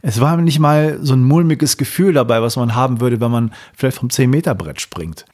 Es 0.00 0.20
war 0.20 0.36
nicht 0.38 0.58
mal 0.58 0.98
so 1.02 1.14
ein 1.14 1.24
mulmiges 1.24 1.76
Gefühl 1.76 2.12
dabei, 2.14 2.42
was 2.42 2.56
man 2.56 2.74
haben 2.74 3.00
würde, 3.00 3.20
wenn 3.20 3.30
man 3.30 3.52
vielleicht 3.76 3.98
vom 3.98 4.08
10-Meter-Brett 4.08 4.80
springt. 4.80 5.26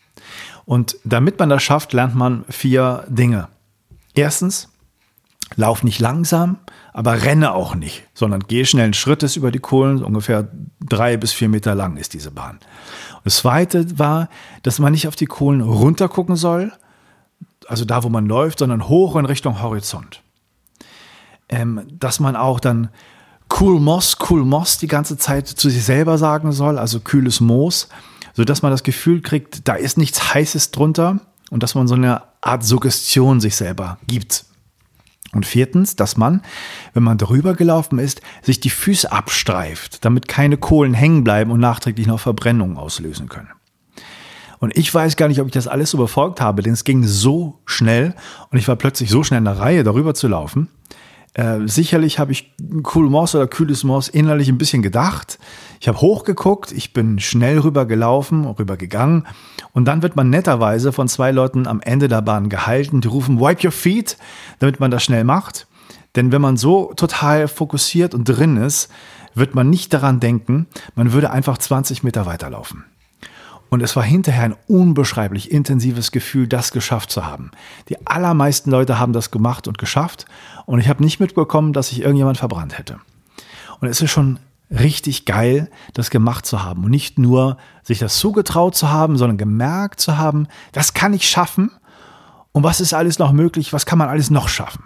Und 0.71 0.99
damit 1.03 1.37
man 1.41 1.49
das 1.49 1.65
schafft, 1.65 1.93
lernt 1.93 2.15
man 2.15 2.45
vier 2.49 3.05
Dinge. 3.09 3.49
Erstens, 4.15 4.69
Lauf 5.57 5.83
nicht 5.83 5.99
langsam, 5.99 6.59
aber 6.93 7.25
renne 7.25 7.55
auch 7.55 7.75
nicht, 7.75 8.05
sondern 8.15 8.45
gehe 8.47 8.65
schnellen 8.65 8.95
Schrittes 8.95 9.35
über 9.35 9.50
die 9.50 9.59
Kohlen. 9.59 10.05
Ungefähr 10.05 10.47
drei 10.79 11.17
bis 11.17 11.33
vier 11.33 11.49
Meter 11.49 11.75
lang 11.75 11.97
ist 11.97 12.15
diese 12.15 12.31
Bahn. 12.31 12.61
Und 13.17 13.25
das 13.25 13.39
zweite 13.39 13.99
war, 13.99 14.29
dass 14.62 14.79
man 14.79 14.93
nicht 14.93 15.09
auf 15.09 15.17
die 15.17 15.27
Kohlen 15.27 15.61
runtergucken 15.61 16.37
soll, 16.37 16.73
also 17.67 17.85
da, 17.85 18.05
wo 18.05 18.09
man 18.09 18.27
läuft, 18.27 18.61
sondern 18.61 18.89
hoch 18.89 19.17
in 19.17 19.25
Richtung 19.25 19.61
Horizont. 19.61 20.23
Ähm, 21.49 21.83
dass 21.99 22.21
man 22.21 22.37
auch 22.37 22.61
dann 22.61 22.91
cool 23.59 23.80
Moss, 23.80 24.16
cool 24.28 24.45
Moss 24.45 24.78
die 24.78 24.87
ganze 24.87 25.16
Zeit 25.16 25.49
zu 25.49 25.71
sich 25.71 25.85
selber 25.85 26.19
sagen 26.19 26.52
soll, 26.52 26.78
also 26.78 27.00
kühles 27.00 27.40
Moos, 27.40 27.88
sodass 28.35 28.62
man 28.62 28.71
das 28.71 28.83
Gefühl 28.83 29.23
kriegt, 29.23 29.66
da 29.69 29.75
ist 29.75 29.99
nichts 29.99 30.35
Heißes 30.35 30.71
drunter 30.71 31.21
und 31.50 31.62
dass 31.62 31.75
man 31.75 31.88
so 31.88 31.95
eine 31.95 32.23
Art 32.40 32.64
Suggestion 32.64 33.40
sich 33.40 33.57
selber 33.57 33.99
gibt. 34.07 34.45
Und 35.33 35.47
viertens, 35.47 35.95
dass 35.95 36.16
man, 36.16 36.42
wenn 36.92 37.04
man 37.04 37.19
darüber 37.19 37.54
gelaufen 37.54 38.00
ist, 38.00 38.21
sich 38.42 38.59
die 38.59 38.71
Füße 38.71 39.12
abstreift, 39.12 40.04
damit 40.04 40.26
keine 40.26 40.57
Kohlen 40.57 40.92
hängen 40.92 41.23
bleiben 41.23 41.52
und 41.52 41.61
nachträglich 41.61 42.09
noch 42.09 42.19
Verbrennungen 42.19 42.76
auslösen 42.76 43.28
können. 43.28 43.50
Und 44.59 44.76
ich 44.76 44.92
weiß 44.92 45.16
gar 45.16 45.28
nicht, 45.28 45.40
ob 45.40 45.47
ich 45.47 45.52
das 45.52 45.69
alles 45.69 45.90
so 45.90 45.99
befolgt 45.99 46.40
habe, 46.40 46.62
denn 46.62 46.73
es 46.73 46.85
ging 46.85 47.04
so 47.04 47.61
schnell 47.64 48.14
und 48.50 48.59
ich 48.59 48.69
war 48.69 48.76
plötzlich 48.76 49.09
so 49.09 49.23
schnell 49.23 49.38
in 49.38 49.45
der 49.45 49.59
Reihe, 49.59 49.85
darüber 49.85 50.14
zu 50.14 50.28
laufen. 50.28 50.69
Äh, 51.35 51.61
sicherlich 51.67 52.19
habe 52.19 52.33
ich 52.33 52.53
Cool 52.95 53.09
Moss 53.09 53.35
oder 53.35 53.47
Kühles 53.47 53.85
Moss 53.85 54.09
innerlich 54.09 54.49
ein 54.49 54.59
bisschen 54.59 54.83
gedacht. 54.83 55.39
Ich 55.81 55.87
habe 55.87 56.01
hochgeguckt, 56.01 56.73
ich 56.73 56.93
bin 56.93 57.21
schnell 57.21 57.59
rüber 57.59 57.87
gelaufen, 57.87 58.45
rüber 58.47 58.77
gegangen 58.77 59.27
und 59.73 59.85
dann 59.85 60.03
wird 60.03 60.17
man 60.17 60.29
netterweise 60.29 60.93
von 60.93 61.09
zwei 61.09 61.31
Leuten 61.31 61.69
am 61.69 61.81
Ende 61.81 62.09
der 62.09 62.23
Bahn 62.23 62.49
gehalten, 62.49 63.01
die 63.01 63.09
rufen 63.09 63.39
Wipe 63.39 63.67
your 63.67 63.73
feet, 63.73 64.17
damit 64.59 64.81
man 64.81 64.91
das 64.91 65.05
schnell 65.05 65.25
macht. 65.25 65.69
Denn 66.17 66.33
wenn 66.33 66.43
man 66.43 66.57
so 66.57 66.93
total 66.97 67.47
fokussiert 67.47 68.15
und 68.15 68.25
drin 68.25 68.57
ist, 68.57 68.91
wird 69.35 69.55
man 69.55 69.71
nicht 69.71 69.93
daran 69.93 70.19
denken, 70.19 70.67
man 70.97 71.13
würde 71.13 71.31
einfach 71.31 71.59
20 71.59 72.03
Meter 72.03 72.27
weiterlaufen. 72.27 72.85
Und 73.71 73.83
es 73.83 73.95
war 73.95 74.03
hinterher 74.03 74.43
ein 74.43 74.57
unbeschreiblich 74.67 75.53
intensives 75.53 76.11
Gefühl, 76.11 76.49
das 76.49 76.73
geschafft 76.73 77.13
zu 77.13 77.25
haben. 77.25 77.53
Die 77.89 78.05
allermeisten 78.05 78.71
Leute 78.71 78.99
haben 78.99 79.13
das 79.13 79.31
gemacht 79.31 79.69
und 79.69 79.79
geschafft. 79.79 80.27
Und 80.71 80.79
ich 80.79 80.89
habe 80.89 81.03
nicht 81.03 81.19
mitbekommen, 81.19 81.73
dass 81.73 81.89
sich 81.89 82.00
irgendjemand 82.00 82.39
verbrannt 82.39 82.79
hätte. 82.79 83.00
Und 83.81 83.89
es 83.89 84.00
ist 84.00 84.12
schon 84.12 84.39
richtig 84.71 85.25
geil, 85.25 85.69
das 85.95 86.11
gemacht 86.11 86.47
zu 86.47 86.62
haben. 86.62 86.85
Und 86.85 86.93
nicht 86.93 87.19
nur 87.19 87.57
sich 87.83 87.99
das 87.99 88.19
zugetraut 88.19 88.77
zu 88.77 88.89
haben, 88.89 89.17
sondern 89.17 89.37
gemerkt 89.37 89.99
zu 89.99 90.17
haben, 90.17 90.47
das 90.71 90.95
kann 90.95 91.12
ich 91.12 91.29
schaffen. 91.29 91.73
Und 92.53 92.62
was 92.62 92.81
ist 92.81 92.95
alles 92.95 93.19
noch 93.19 93.33
möglich? 93.33 93.73
Was 93.73 93.85
kann 93.85 93.99
man 93.99 94.09
alles 94.09 94.31
noch 94.31 94.49
schaffen? 94.49 94.85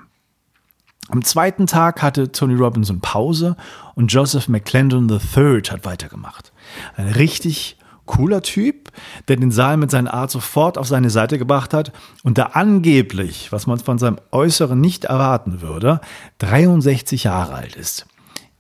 Am 1.10 1.22
zweiten 1.22 1.66
Tag 1.66 2.00
hatte 2.00 2.32
Tony 2.32 2.54
Robinson 2.54 3.02
Pause 3.02 3.54
und 3.94 4.10
Joseph 4.10 4.48
McClendon 4.48 5.06
III 5.06 5.60
hat 5.68 5.84
weitergemacht. 5.84 6.54
Ein 6.96 7.08
richtig 7.08 7.76
cooler 8.06 8.42
Typ, 8.42 8.90
der 9.28 9.36
den 9.36 9.50
Saal 9.50 9.76
mit 9.76 9.90
seiner 9.90 10.14
Art 10.14 10.30
sofort 10.30 10.78
auf 10.78 10.86
seine 10.86 11.10
Seite 11.10 11.38
gebracht 11.38 11.74
hat 11.74 11.92
und 12.22 12.38
der 12.38 12.56
angeblich, 12.56 13.52
was 13.52 13.66
man 13.66 13.78
von 13.78 13.98
seinem 13.98 14.18
Äußeren 14.30 14.80
nicht 14.80 15.04
erwarten 15.04 15.60
würde, 15.62 16.00
63 16.38 17.24
Jahre 17.24 17.54
alt 17.54 17.76
ist. 17.76 18.06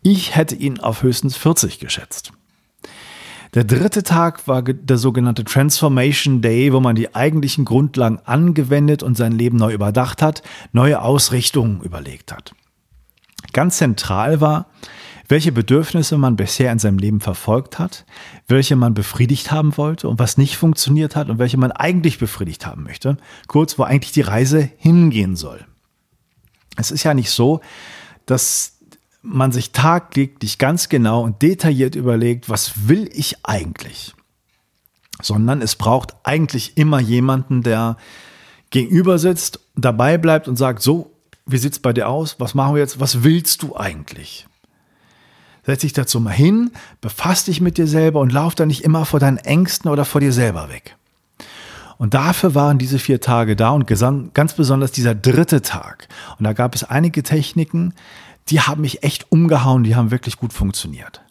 Ich 0.02 0.36
hätte 0.36 0.54
ihn 0.54 0.80
auf 0.80 1.02
höchstens 1.02 1.36
40 1.36 1.78
geschätzt. 1.78 2.32
Der 3.54 3.62
dritte 3.62 4.02
Tag 4.02 4.48
war 4.48 4.62
der 4.62 4.98
sogenannte 4.98 5.44
Transformation 5.44 6.42
Day, 6.42 6.72
wo 6.72 6.80
man 6.80 6.96
die 6.96 7.14
eigentlichen 7.14 7.64
Grundlagen 7.64 8.18
angewendet 8.24 9.04
und 9.04 9.16
sein 9.16 9.30
Leben 9.30 9.56
neu 9.56 9.72
überdacht 9.72 10.22
hat, 10.22 10.42
neue 10.72 11.00
Ausrichtungen 11.00 11.80
überlegt 11.80 12.32
hat. 12.32 12.52
Ganz 13.52 13.78
zentral 13.78 14.40
war, 14.40 14.66
welche 15.28 15.52
Bedürfnisse 15.52 16.18
man 16.18 16.36
bisher 16.36 16.70
in 16.70 16.78
seinem 16.78 16.98
Leben 16.98 17.20
verfolgt 17.20 17.78
hat, 17.78 18.04
welche 18.46 18.76
man 18.76 18.94
befriedigt 18.94 19.50
haben 19.50 19.76
wollte 19.76 20.08
und 20.08 20.18
was 20.18 20.36
nicht 20.36 20.56
funktioniert 20.56 21.16
hat 21.16 21.28
und 21.28 21.38
welche 21.38 21.56
man 21.56 21.72
eigentlich 21.72 22.18
befriedigt 22.18 22.66
haben 22.66 22.82
möchte. 22.82 23.16
Kurz, 23.46 23.78
wo 23.78 23.84
eigentlich 23.84 24.12
die 24.12 24.20
Reise 24.20 24.70
hingehen 24.76 25.36
soll. 25.36 25.64
Es 26.76 26.90
ist 26.90 27.04
ja 27.04 27.14
nicht 27.14 27.30
so, 27.30 27.60
dass 28.26 28.78
man 29.22 29.52
sich 29.52 29.72
tagtäglich 29.72 30.58
ganz 30.58 30.88
genau 30.88 31.22
und 31.22 31.40
detailliert 31.40 31.94
überlegt, 31.94 32.48
was 32.50 32.88
will 32.88 33.08
ich 33.12 33.36
eigentlich? 33.44 34.14
Sondern 35.22 35.62
es 35.62 35.76
braucht 35.76 36.14
eigentlich 36.24 36.76
immer 36.76 37.00
jemanden, 37.00 37.62
der 37.62 37.96
gegenüber 38.70 39.18
sitzt, 39.18 39.60
dabei 39.76 40.18
bleibt 40.18 40.48
und 40.48 40.56
sagt, 40.56 40.82
so, 40.82 41.12
wie 41.46 41.58
sieht's 41.58 41.78
bei 41.78 41.92
dir 41.92 42.08
aus? 42.08 42.36
Was 42.38 42.54
machen 42.54 42.74
wir 42.74 42.80
jetzt? 42.80 43.00
Was 43.00 43.22
willst 43.22 43.62
du 43.62 43.76
eigentlich? 43.76 44.46
Setz 45.66 45.80
dich 45.80 45.92
dazu 45.92 46.20
mal 46.20 46.32
hin, 46.32 46.70
befass 47.00 47.44
dich 47.44 47.60
mit 47.60 47.78
dir 47.78 47.86
selber 47.86 48.20
und 48.20 48.32
lauf 48.32 48.54
da 48.54 48.66
nicht 48.66 48.84
immer 48.84 49.04
vor 49.04 49.20
deinen 49.20 49.38
Ängsten 49.38 49.90
oder 49.90 50.04
vor 50.04 50.20
dir 50.20 50.32
selber 50.32 50.68
weg. 50.68 50.96
Und 51.96 52.14
dafür 52.14 52.54
waren 52.54 52.78
diese 52.78 52.98
vier 52.98 53.20
Tage 53.20 53.56
da 53.56 53.70
und 53.70 53.86
ganz 53.86 54.54
besonders 54.54 54.92
dieser 54.92 55.14
dritte 55.14 55.62
Tag. 55.62 56.08
Und 56.38 56.44
da 56.44 56.52
gab 56.52 56.74
es 56.74 56.84
einige 56.84 57.22
Techniken, 57.22 57.94
die 58.48 58.60
haben 58.60 58.82
mich 58.82 59.02
echt 59.02 59.30
umgehauen, 59.32 59.84
die 59.84 59.96
haben 59.96 60.10
wirklich 60.10 60.36
gut 60.36 60.52
funktioniert. 60.52 61.22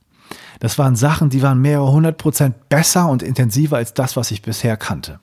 Das 0.59 0.79
waren 0.79 0.95
Sachen, 0.95 1.29
die 1.29 1.41
waren 1.41 1.59
mehrere 1.59 1.91
hundert 1.91 2.17
Prozent 2.17 2.69
besser 2.69 3.09
und 3.09 3.21
intensiver 3.21 3.77
als 3.77 3.93
das, 3.93 4.15
was 4.15 4.31
ich 4.31 4.41
bisher 4.41 4.77
kannte. 4.77 5.19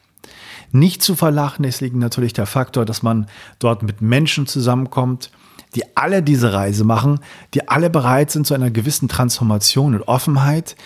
Nicht 0.71 1.03
zu 1.03 1.17
vernachlässigen 1.17 1.99
natürlich 1.99 2.33
der 2.33 2.47
Faktor, 2.47 2.85
dass 2.85 3.03
man 3.03 3.27
dort 3.59 3.83
mit 3.83 4.03
Menschen 4.03 4.47
zusammenkommt, 4.47 5.31
die 5.75 5.97
alle 5.97 6.23
diese 6.23 6.53
Reise 6.53 6.85
machen, 6.85 7.21
die 7.55 7.69
alle 7.69 7.91
bereit 7.91 8.31
sind 8.31 8.47
zu 8.47 8.55
einer 8.55 8.71
gewissen 8.71 9.09
Transformation 9.09 9.95
und 9.95 10.03
Offenheit, 10.03 10.77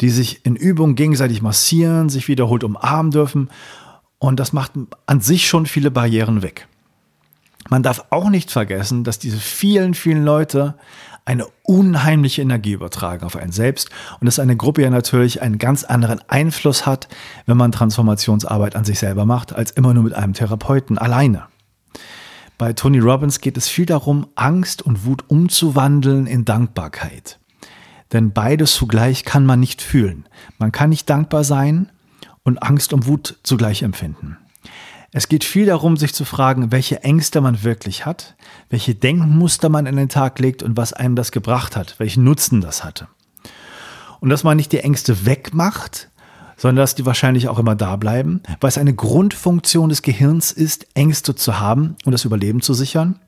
die 0.00 0.10
sich 0.10 0.44
in 0.44 0.56
Übung 0.56 0.94
gegenseitig 0.94 1.42
massieren, 1.42 2.08
sich 2.08 2.28
wiederholt 2.28 2.64
umarmen 2.64 3.12
dürfen. 3.12 3.50
Und 4.18 4.38
das 4.38 4.52
macht 4.52 4.72
an 5.06 5.20
sich 5.20 5.48
schon 5.48 5.66
viele 5.66 5.90
Barrieren 5.90 6.42
weg. 6.42 6.68
Man 7.68 7.82
darf 7.82 8.04
auch 8.10 8.28
nicht 8.28 8.50
vergessen, 8.50 9.04
dass 9.04 9.18
diese 9.18 9.38
vielen, 9.38 9.94
vielen 9.94 10.24
Leute 10.24 10.74
eine 11.24 11.46
unheimliche 11.62 12.42
Energie 12.42 12.72
übertragen 12.72 13.24
auf 13.24 13.36
einen 13.36 13.52
selbst 13.52 13.90
und 14.18 14.26
dass 14.26 14.40
eine 14.40 14.56
Gruppe 14.56 14.82
ja 14.82 14.90
natürlich 14.90 15.40
einen 15.40 15.58
ganz 15.58 15.84
anderen 15.84 16.20
Einfluss 16.28 16.84
hat, 16.84 17.08
wenn 17.46 17.56
man 17.56 17.70
Transformationsarbeit 17.70 18.74
an 18.74 18.84
sich 18.84 18.98
selber 18.98 19.24
macht, 19.24 19.52
als 19.52 19.70
immer 19.70 19.94
nur 19.94 20.02
mit 20.02 20.14
einem 20.14 20.32
Therapeuten 20.32 20.98
alleine. 20.98 21.44
Bei 22.62 22.74
Tony 22.74 23.00
Robbins 23.00 23.40
geht 23.40 23.56
es 23.56 23.66
viel 23.66 23.86
darum, 23.86 24.28
Angst 24.36 24.82
und 24.82 25.04
Wut 25.04 25.24
umzuwandeln 25.26 26.28
in 26.28 26.44
Dankbarkeit. 26.44 27.40
Denn 28.12 28.32
beides 28.32 28.76
zugleich 28.76 29.24
kann 29.24 29.44
man 29.44 29.58
nicht 29.58 29.82
fühlen. 29.82 30.28
Man 30.58 30.70
kann 30.70 30.90
nicht 30.90 31.10
dankbar 31.10 31.42
sein 31.42 31.90
und 32.44 32.62
Angst 32.62 32.92
und 32.92 33.08
Wut 33.08 33.40
zugleich 33.42 33.82
empfinden. 33.82 34.38
Es 35.10 35.26
geht 35.26 35.42
viel 35.42 35.66
darum, 35.66 35.96
sich 35.96 36.14
zu 36.14 36.24
fragen, 36.24 36.70
welche 36.70 37.02
Ängste 37.02 37.40
man 37.40 37.64
wirklich 37.64 38.06
hat, 38.06 38.36
welche 38.70 38.94
Denkmuster 38.94 39.68
man 39.68 39.86
in 39.86 39.96
den 39.96 40.08
Tag 40.08 40.38
legt 40.38 40.62
und 40.62 40.76
was 40.76 40.92
einem 40.92 41.16
das 41.16 41.32
gebracht 41.32 41.74
hat, 41.74 41.98
welchen 41.98 42.22
Nutzen 42.22 42.60
das 42.60 42.84
hatte. 42.84 43.08
Und 44.20 44.30
dass 44.30 44.44
man 44.44 44.56
nicht 44.56 44.70
die 44.70 44.78
Ängste 44.78 45.26
wegmacht, 45.26 46.11
sondern 46.62 46.76
dass 46.76 46.94
die 46.94 47.04
wahrscheinlich 47.04 47.48
auch 47.48 47.58
immer 47.58 47.74
da 47.74 47.96
bleiben, 47.96 48.40
weil 48.60 48.68
es 48.68 48.78
eine 48.78 48.94
Grundfunktion 48.94 49.88
des 49.88 50.02
Gehirns 50.02 50.52
ist, 50.52 50.86
Ängste 50.94 51.34
zu 51.34 51.58
haben 51.58 51.96
und 52.04 52.12
das 52.12 52.24
Überleben 52.24 52.62
zu 52.62 52.72
sichern. 52.72 53.18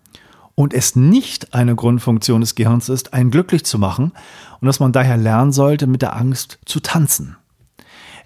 Und 0.54 0.72
es 0.72 0.94
nicht 0.94 1.52
eine 1.52 1.74
Grundfunktion 1.74 2.42
des 2.42 2.54
Gehirns 2.54 2.88
ist, 2.88 3.12
einen 3.12 3.32
glücklich 3.32 3.64
zu 3.64 3.76
machen 3.76 4.12
und 4.60 4.66
dass 4.66 4.78
man 4.78 4.92
daher 4.92 5.16
lernen 5.16 5.50
sollte, 5.50 5.88
mit 5.88 6.00
der 6.00 6.14
Angst 6.14 6.60
zu 6.64 6.78
tanzen. 6.78 7.36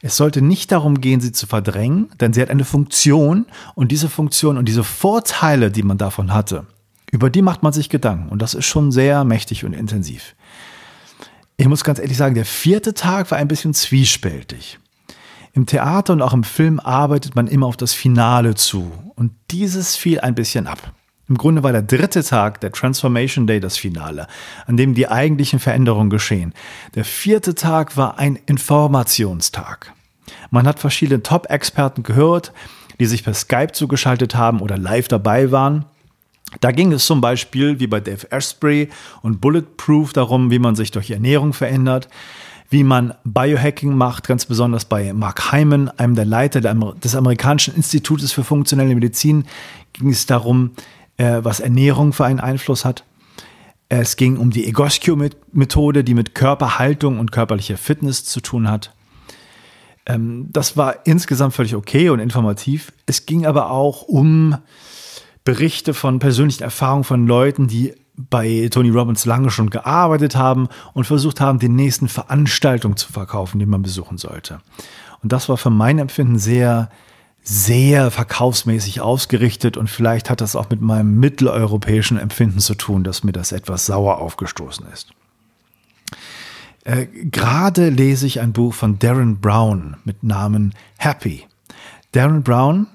Es 0.03 0.19
sollte 0.19 0.43
nicht 0.43 0.73
darum 0.73 1.01
gehen, 1.01 1.23
sie 1.23 1.33
zu 1.33 1.47
verdrängen, 1.47 2.11
denn 2.21 2.35
sie 2.35 2.43
hat 2.43 2.51
eine 2.51 2.67
Funktion 2.67 3.47
und 3.75 3.91
diese 3.91 4.11
Funktion 4.11 4.59
und 4.59 4.67
diese 4.69 4.85
Vorteile, 4.85 5.71
die 5.71 5.85
man 5.85 5.97
davon 5.97 6.35
hatte, 6.35 6.67
über 7.11 7.31
die 7.31 7.41
macht 7.41 7.63
man 7.63 7.73
sich 7.73 7.89
Gedanken 7.89 8.29
und 8.29 8.43
das 8.43 8.53
ist 8.53 8.67
schon 8.67 8.93
sehr 8.93 9.25
mächtig 9.25 9.65
und 9.65 9.73
intensiv. 9.73 10.35
Ich 11.57 11.67
muss 11.67 11.83
ganz 11.83 11.99
ehrlich 11.99 12.19
sagen, 12.19 12.35
der 12.35 12.45
vierte 12.45 12.93
Tag 12.93 13.31
war 13.31 13.39
ein 13.39 13.49
bisschen 13.49 13.73
zwiespältig. 13.73 14.79
Im 15.59 15.67
Theater 15.67 16.13
und 16.13 16.23
auch 16.23 16.35
im 16.35 16.45
Film 16.45 16.79
arbeitet 16.79 17.35
man 17.35 17.49
immer 17.49 17.67
auf 17.67 17.77
das 17.77 17.93
Finale 17.93 18.55
zu. 18.55 18.93
Und 19.17 19.33
dieses 19.51 19.97
fiel 19.97 20.21
ein 20.21 20.37
bisschen 20.37 20.69
ab. 20.69 20.93
Im 21.29 21.37
Grunde 21.37 21.65
war 21.65 21.73
der 21.73 21.83
dritte 21.83 22.23
Tag, 22.23 22.61
der 22.61 22.71
Transformation 22.71 23.49
Day, 23.49 23.59
das 23.59 23.77
Finale, 23.77 24.29
an 24.69 24.77
dem 24.77 24.95
die 24.95 25.09
eigentlichen 25.09 25.59
Veränderungen 25.59 26.11
geschehen. 26.11 26.55
Der 26.95 27.05
vierte 27.05 27.57
Tag 27.57 27.97
war 27.97 28.21
ein 28.21 28.39
Informationstag. 28.47 29.93
Man 30.53 30.65
hat 30.65 30.79
verschiedene 30.79 31.25
Top-Experten 31.25 32.05
gehört, 32.05 32.53
die 33.01 33.07
sich 33.07 33.25
per 33.25 33.35
Skype 33.35 33.73
zugeschaltet 33.73 34.37
haben 34.37 34.61
oder 34.61 34.79
live 34.79 35.09
dabei 35.09 35.51
waren. 35.51 35.87
Da 36.61 36.71
ging 36.71 36.93
es 36.93 37.05
zum 37.05 37.21
Beispiel, 37.21 37.81
wie 37.81 37.89
bei 37.89 37.99
Dave 37.99 38.31
Asprey 38.31 38.91
und 39.23 39.41
Bulletproof, 39.41 40.13
darum, 40.13 40.53
wie 40.53 40.61
man 40.61 40.77
sich 40.77 40.93
durch 40.93 41.11
Ernährung 41.11 41.53
verändert 41.53 42.09
wie 42.71 42.85
man 42.85 43.15
Biohacking 43.25 43.95
macht, 43.95 44.27
ganz 44.27 44.45
besonders 44.45 44.85
bei 44.85 45.13
Mark 45.13 45.53
Hyman, 45.53 45.89
einem 45.89 46.15
der 46.15 46.27
Leiter 46.27 46.61
des 46.61 47.15
amerikanischen 47.15 47.75
Institutes 47.75 48.33
für 48.33 48.45
funktionelle 48.45 48.95
Medizin, 48.95 49.45
ging 49.95 50.11
es 50.11 50.27
darum, 50.27 50.73
äh, 51.17 51.41
was 51.43 51.61
Ernährung 51.61 52.13
für 52.13 52.27
einen 52.27 52.41
Einfluss 52.41 52.85
hat. 52.85 53.05
Es 53.89 54.17
ging 54.17 54.37
um 54.37 54.51
die 54.51 54.67
Egoscue-Methode, 54.67 56.05
die 56.05 56.15
mit 56.15 56.35
Körperhaltung 56.35 57.19
und 57.19 57.33
körperlicher 57.33 57.79
Fitness 57.79 58.25
zu 58.25 58.41
tun 58.41 58.71
hat. 58.71 58.93
Ähm, 60.05 60.49
das 60.51 60.77
war 60.77 61.07
insgesamt 61.07 61.55
völlig 61.55 61.75
okay 61.75 62.11
und 62.11 62.21
informativ. 62.21 62.93
Es 63.07 63.25
ging 63.25 63.47
aber 63.47 63.71
auch 63.71 64.03
um 64.03 64.59
Berichte 65.43 65.95
von 65.95 66.19
persönlichen 66.19 66.63
Erfahrungen 66.63 67.05
von 67.05 67.27
Leuten, 67.27 67.67
die 67.67 67.95
bei 68.31 68.69
Tony 68.71 68.91
Robbins 68.91 69.25
lange 69.25 69.51
schon 69.51 69.71
gearbeitet 69.71 70.37
haben 70.37 70.69
und 70.93 71.07
versucht 71.07 71.41
haben, 71.41 71.59
die 71.59 71.69
nächsten 71.69 72.09
Veranstaltungen 72.09 72.97
zu 72.97 73.13
verkaufen, 73.13 73.59
die 73.59 73.67
man 73.67 73.83
besuchen 73.83 74.19
sollte. 74.19 74.61
Und 75.23 75.33
das 75.33 75.49
war 75.49 75.57
für 75.57 75.71
mein 75.71 75.99
Empfinden 75.99 76.39
sehr, 76.39 76.91
sehr 77.43 78.11
verkaufsmäßig 78.11 79.01
ausgerichtet 79.01 79.77
und 79.77 79.89
vielleicht 79.89 80.31
hat 80.31 80.41
das 80.41 80.57
auch 80.57 80.69
mit 80.71 80.81
meinem 80.81 81.19
mitteleuropäischen 81.19 82.19
Empfinden 82.19 82.59
zu 82.59 82.75
tun, 82.75 83.05
dass 83.05 83.25
mir 83.25 83.33
das 83.33 83.53
etwas 83.53 83.87
sauer 83.87 84.19
aufgestoßen 84.19 84.87
ist. 84.93 85.13
Äh, 86.85 87.07
Gerade 87.07 87.89
lese 87.89 88.27
ich 88.27 88.41
ein 88.41 88.53
Buch 88.53 88.75
von 88.75 88.99
Darren 88.99 89.41
Brown 89.41 89.97
mit 90.05 90.23
Namen 90.23 90.75
Happy. 90.97 91.47
Darren 92.13 92.43
Brown 92.43 92.87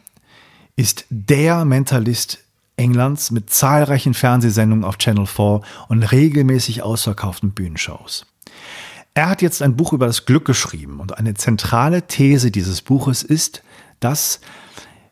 ist 0.75 1.05
der 1.09 1.65
Mentalist 1.65 2.42
Englands 2.75 3.31
mit 3.31 3.49
zahlreichen 3.49 4.13
Fernsehsendungen 4.13 4.83
auf 4.83 4.97
Channel 4.97 5.25
4 5.25 5.61
und 5.89 6.03
regelmäßig 6.03 6.81
ausverkauften 6.81 7.51
Bühnenshows. 7.51 8.25
Er 9.13 9.29
hat 9.29 9.41
jetzt 9.41 9.61
ein 9.61 9.75
Buch 9.75 9.93
über 9.93 10.07
das 10.07 10.25
Glück 10.25 10.45
geschrieben 10.45 10.99
und 10.99 11.17
eine 11.17 11.35
zentrale 11.35 12.07
These 12.07 12.49
dieses 12.49 12.81
Buches 12.81 13.21
ist, 13.21 13.63
dass, 13.99 14.41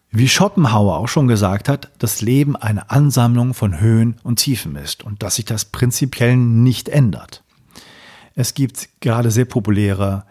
wie 0.10 0.27
Schopenhauer 0.27 0.98
auch 0.98 1.08
schon 1.08 1.27
gesagt 1.27 1.70
hat, 1.70 1.91
das 2.00 2.22
Leben 2.22 2.56
eine 2.56 2.89
Ansammlung 2.89 3.53
von 3.53 3.80
Höhen 3.80 4.20
und 4.24 4.38
Tiefen 4.38 4.75
ist 4.75 5.03
und 5.03 5.22
dass 5.22 5.36
sich 5.36 5.46
das 5.46 5.65
prinzipiell 5.65 6.36
nicht 6.36 6.89
ändert. 6.89 7.44
Es 8.34 8.56
gibt 8.56 8.89
gerade 9.01 9.30
sehr 9.30 9.46
populäre 9.46 10.25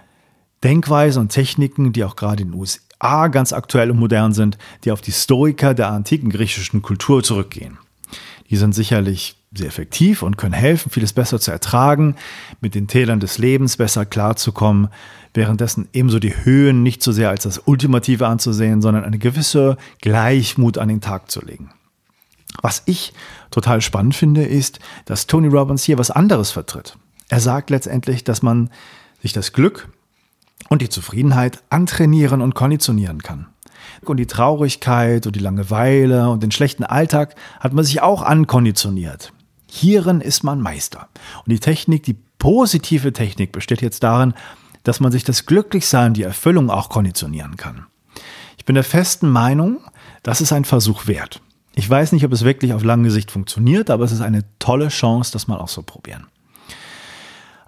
Denkweisen 0.64 1.22
und 1.22 1.28
Techniken, 1.28 1.92
die 1.92 2.04
auch 2.04 2.16
gerade 2.16 2.42
in 2.42 2.50
den 2.50 2.58
USA 2.58 2.80
ganz 3.00 3.52
aktuell 3.52 3.90
und 3.90 3.98
modern 3.98 4.32
sind, 4.32 4.58
die 4.84 4.92
auf 4.92 5.00
die 5.00 5.12
Stoiker 5.12 5.74
der 5.74 5.90
antiken 5.90 6.30
griechischen 6.30 6.82
Kultur 6.82 7.22
zurückgehen. 7.22 7.78
Die 8.50 8.56
sind 8.56 8.74
sicherlich 8.74 9.36
sehr 9.52 9.66
effektiv 9.66 10.22
und 10.22 10.36
können 10.36 10.54
helfen, 10.54 10.90
vieles 10.90 11.12
besser 11.12 11.40
zu 11.40 11.50
ertragen, 11.50 12.16
mit 12.60 12.74
den 12.74 12.86
Tälern 12.86 13.20
des 13.20 13.38
Lebens 13.38 13.76
besser 13.76 14.06
klarzukommen, 14.06 14.88
währenddessen 15.34 15.88
ebenso 15.92 16.18
die 16.18 16.44
Höhen 16.44 16.82
nicht 16.82 17.02
so 17.02 17.10
sehr 17.10 17.30
als 17.30 17.44
das 17.44 17.58
Ultimative 17.64 18.26
anzusehen, 18.26 18.82
sondern 18.82 19.04
eine 19.04 19.18
gewisse 19.18 19.76
Gleichmut 20.00 20.78
an 20.78 20.88
den 20.88 21.00
Tag 21.00 21.30
zu 21.30 21.44
legen. 21.44 21.70
Was 22.62 22.82
ich 22.86 23.12
total 23.50 23.80
spannend 23.80 24.14
finde, 24.14 24.44
ist, 24.44 24.80
dass 25.04 25.26
Tony 25.26 25.48
Robbins 25.48 25.84
hier 25.84 25.98
was 25.98 26.10
anderes 26.10 26.50
vertritt. 26.50 26.96
Er 27.28 27.40
sagt 27.40 27.70
letztendlich, 27.70 28.24
dass 28.24 28.42
man 28.42 28.70
sich 29.22 29.32
das 29.32 29.52
Glück 29.52 29.88
und 30.70 30.80
die 30.80 30.88
Zufriedenheit 30.88 31.62
antrainieren 31.68 32.40
und 32.40 32.54
konditionieren 32.54 33.22
kann. 33.22 33.48
Und 34.02 34.16
die 34.16 34.26
Traurigkeit 34.26 35.26
und 35.26 35.36
die 35.36 35.40
Langeweile 35.40 36.30
und 36.30 36.42
den 36.42 36.52
schlechten 36.52 36.84
Alltag 36.84 37.34
hat 37.58 37.74
man 37.74 37.84
sich 37.84 38.00
auch 38.00 38.22
ankonditioniert. 38.22 39.32
Hierin 39.68 40.20
ist 40.20 40.42
man 40.42 40.60
Meister. 40.60 41.08
Und 41.44 41.50
die 41.50 41.60
Technik, 41.60 42.04
die 42.04 42.16
positive 42.38 43.12
Technik 43.12 43.52
besteht 43.52 43.82
jetzt 43.82 44.02
darin, 44.02 44.32
dass 44.84 45.00
man 45.00 45.12
sich 45.12 45.24
das 45.24 45.44
Glücklichsein, 45.44 46.14
die 46.14 46.22
Erfüllung 46.22 46.70
auch 46.70 46.88
konditionieren 46.88 47.56
kann. 47.56 47.86
Ich 48.56 48.64
bin 48.64 48.74
der 48.74 48.84
festen 48.84 49.28
Meinung, 49.28 49.80
das 50.22 50.40
ist 50.40 50.52
ein 50.52 50.64
Versuch 50.64 51.06
wert. 51.06 51.42
Ich 51.74 51.88
weiß 51.88 52.12
nicht, 52.12 52.24
ob 52.24 52.32
es 52.32 52.44
wirklich 52.44 52.74
auf 52.74 52.82
lange 52.82 53.10
Sicht 53.10 53.30
funktioniert, 53.30 53.90
aber 53.90 54.04
es 54.04 54.12
ist 54.12 54.22
eine 54.22 54.44
tolle 54.58 54.88
Chance, 54.88 55.32
das 55.32 55.48
mal 55.48 55.58
auch 55.58 55.68
so 55.68 55.82
probieren. 55.82 56.26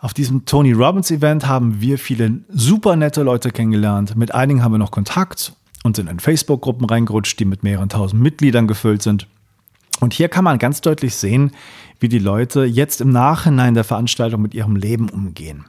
Auf 0.02 0.14
diesem 0.14 0.46
Tony 0.46 0.72
Robbins 0.72 1.12
Event 1.12 1.46
haben 1.46 1.80
wir 1.80 1.96
viele 1.96 2.40
super 2.48 2.96
nette 2.96 3.22
Leute 3.22 3.52
kennengelernt. 3.52 4.16
Mit 4.16 4.34
einigen 4.34 4.64
haben 4.64 4.72
wir 4.72 4.78
noch 4.78 4.90
Kontakt 4.90 5.52
und 5.84 5.94
sind 5.94 6.10
in 6.10 6.18
Facebook-Gruppen 6.18 6.86
reingerutscht, 6.86 7.38
die 7.38 7.44
mit 7.44 7.62
mehreren 7.62 7.88
tausend 7.88 8.20
Mitgliedern 8.20 8.66
gefüllt 8.66 9.00
sind. 9.00 9.28
Und 10.00 10.12
hier 10.12 10.28
kann 10.28 10.42
man 10.42 10.58
ganz 10.58 10.80
deutlich 10.80 11.14
sehen, 11.14 11.52
wie 12.00 12.08
die 12.08 12.18
Leute 12.18 12.64
jetzt 12.64 13.00
im 13.00 13.10
Nachhinein 13.10 13.74
der 13.74 13.84
Veranstaltung 13.84 14.42
mit 14.42 14.54
ihrem 14.54 14.74
Leben 14.74 15.08
umgehen. 15.08 15.66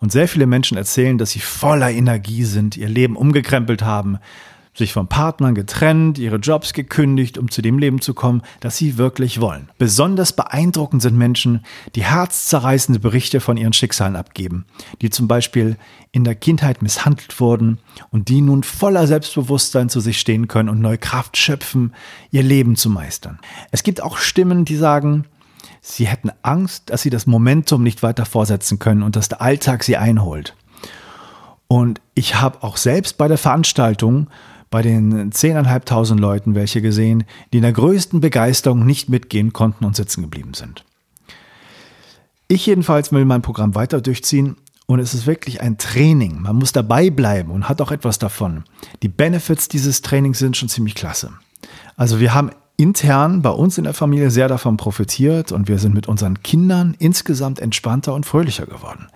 Und 0.00 0.10
sehr 0.10 0.26
viele 0.26 0.46
Menschen 0.46 0.76
erzählen, 0.76 1.16
dass 1.16 1.30
sie 1.30 1.38
voller 1.38 1.92
Energie 1.92 2.42
sind, 2.42 2.76
ihr 2.76 2.88
Leben 2.88 3.14
umgekrempelt 3.14 3.84
haben, 3.84 4.18
sich 4.74 4.92
von 4.92 5.06
Partnern 5.06 5.54
getrennt, 5.54 6.18
ihre 6.18 6.36
Jobs 6.36 6.72
gekündigt, 6.72 7.36
um 7.36 7.50
zu 7.50 7.60
dem 7.60 7.78
Leben 7.78 8.00
zu 8.00 8.14
kommen, 8.14 8.42
das 8.60 8.78
sie 8.78 8.96
wirklich 8.96 9.40
wollen. 9.40 9.68
Besonders 9.76 10.32
beeindruckend 10.32 11.02
sind 11.02 11.16
Menschen, 11.16 11.64
die 11.94 12.04
herzzerreißende 12.04 12.98
Berichte 12.98 13.40
von 13.40 13.58
ihren 13.58 13.74
Schicksalen 13.74 14.16
abgeben, 14.16 14.64
die 15.02 15.10
zum 15.10 15.28
Beispiel 15.28 15.76
in 16.10 16.24
der 16.24 16.34
Kindheit 16.34 16.80
misshandelt 16.80 17.38
wurden 17.38 17.78
und 18.10 18.28
die 18.28 18.40
nun 18.40 18.62
voller 18.62 19.06
Selbstbewusstsein 19.06 19.90
zu 19.90 20.00
sich 20.00 20.18
stehen 20.18 20.48
können 20.48 20.70
und 20.70 20.80
neue 20.80 20.98
Kraft 20.98 21.36
schöpfen, 21.36 21.94
ihr 22.30 22.42
Leben 22.42 22.76
zu 22.76 22.88
meistern. 22.88 23.38
Es 23.72 23.82
gibt 23.82 24.02
auch 24.02 24.16
Stimmen, 24.16 24.64
die 24.64 24.76
sagen, 24.76 25.26
sie 25.82 26.06
hätten 26.06 26.30
Angst, 26.42 26.88
dass 26.88 27.02
sie 27.02 27.10
das 27.10 27.26
Momentum 27.26 27.82
nicht 27.82 28.02
weiter 28.02 28.24
vorsetzen 28.24 28.78
können 28.78 29.02
und 29.02 29.16
dass 29.16 29.28
der 29.28 29.42
Alltag 29.42 29.84
sie 29.84 29.98
einholt. 29.98 30.56
Und 31.68 32.00
ich 32.14 32.34
habe 32.34 32.62
auch 32.62 32.76
selbst 32.76 33.16
bei 33.16 33.28
der 33.28 33.38
Veranstaltung 33.38 34.28
bei 34.72 34.82
den 34.82 35.30
10.500 35.30 36.18
Leuten 36.18 36.56
welche 36.56 36.82
gesehen, 36.82 37.24
die 37.52 37.58
in 37.58 37.62
der 37.62 37.72
größten 37.72 38.20
Begeisterung 38.20 38.84
nicht 38.84 39.08
mitgehen 39.08 39.52
konnten 39.52 39.84
und 39.84 39.94
sitzen 39.94 40.22
geblieben 40.22 40.54
sind. 40.54 40.84
Ich 42.48 42.66
jedenfalls 42.66 43.12
will 43.12 43.24
mein 43.24 43.42
Programm 43.42 43.76
weiter 43.76 44.00
durchziehen 44.00 44.56
und 44.86 44.98
es 44.98 45.14
ist 45.14 45.26
wirklich 45.26 45.60
ein 45.60 45.78
Training. 45.78 46.40
Man 46.40 46.56
muss 46.56 46.72
dabei 46.72 47.10
bleiben 47.10 47.52
und 47.52 47.68
hat 47.68 47.80
auch 47.80 47.92
etwas 47.92 48.18
davon. 48.18 48.64
Die 49.02 49.08
Benefits 49.08 49.68
dieses 49.68 50.02
Trainings 50.02 50.38
sind 50.38 50.56
schon 50.56 50.68
ziemlich 50.68 50.94
klasse. 50.94 51.32
Also 51.96 52.18
wir 52.18 52.34
haben 52.34 52.50
intern 52.78 53.42
bei 53.42 53.50
uns 53.50 53.76
in 53.76 53.84
der 53.84 53.94
Familie 53.94 54.30
sehr 54.30 54.48
davon 54.48 54.78
profitiert 54.78 55.52
und 55.52 55.68
wir 55.68 55.78
sind 55.78 55.94
mit 55.94 56.08
unseren 56.08 56.42
Kindern 56.42 56.96
insgesamt 56.98 57.60
entspannter 57.60 58.14
und 58.14 58.24
fröhlicher 58.24 58.64
geworden. 58.64 59.08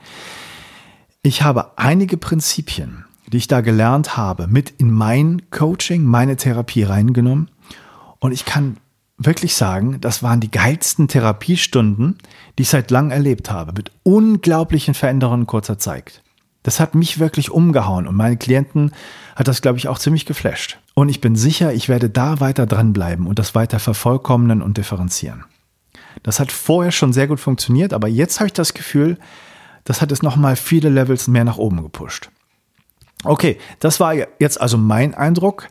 Ich 1.23 1.43
habe 1.43 1.77
einige 1.79 2.19
Prinzipien, 2.19 3.06
die 3.33 3.39
ich 3.39 3.49
da 3.49 3.61
gelernt 3.61 4.17
habe, 4.17 4.47
mit 4.47 4.75
in 4.79 4.91
mein 4.91 5.43
Coaching, 5.51 6.05
meine 6.05 6.37
Therapie 6.37 6.85
reingenommen. 6.85 7.51
Und 8.19 8.33
ich 8.33 8.45
kann 8.45 8.77
wirklich 9.19 9.55
sagen, 9.55 10.01
das 10.01 10.23
waren 10.23 10.41
die 10.41 10.51
geilsten 10.51 11.09
Therapiestunden, 11.09 12.19
die 12.59 12.63
ich 12.63 12.69
seit 12.69 12.91
langem 12.91 13.13
erlebt 13.13 13.51
habe, 13.51 13.73
mit 13.73 13.91
unglaublichen 14.03 14.95
Veränderungen 14.95 15.43
in 15.43 15.47
kurzer 15.47 15.79
Zeit. 15.79 16.23
Das 16.63 16.81
hat 16.81 16.95
mich 16.95 17.21
wirklich 17.21 17.51
umgehauen 17.51 18.09
und 18.09 18.17
meine 18.17 18.37
Klienten 18.37 18.91
hat 19.37 19.47
das, 19.47 19.63
glaube 19.63 19.79
ich, 19.79 19.87
auch 19.89 19.99
ziemlich 19.99 20.27
geflasht. 20.27 20.79
Und 20.95 21.09
ich 21.09 21.21
bin 21.21 21.37
sicher, 21.37 21.73
ich 21.73 21.89
werde 21.89 22.11
da 22.11 22.41
weiter 22.41 22.67
dranbleiben 22.67 23.27
und 23.27 23.39
das 23.39 23.55
weiter 23.55 23.79
vervollkommnen 23.79 24.63
und 24.63 24.77
differenzieren. 24.77 25.45
Das 26.23 26.41
hat 26.41 26.51
vorher 26.51 26.91
schon 26.91 27.13
sehr 27.13 27.29
gut 27.29 27.39
funktioniert, 27.39 27.93
aber 27.93 28.09
jetzt 28.09 28.41
habe 28.41 28.49
ich 28.49 28.53
das 28.53 28.75
Gefühl, 28.75 29.19
das 29.85 30.03
hat 30.03 30.11
es 30.11 30.23
nochmal 30.23 30.57
viele 30.57 30.89
Levels 30.89 31.29
mehr 31.29 31.45
nach 31.45 31.59
oben 31.59 31.83
gepusht. 31.83 32.31
Okay, 33.27 33.59
das 33.81 34.01
war 34.01 34.15
jetzt 34.15 34.61
also 34.61 34.79
mein 34.79 35.15
Eindruck. 35.15 35.69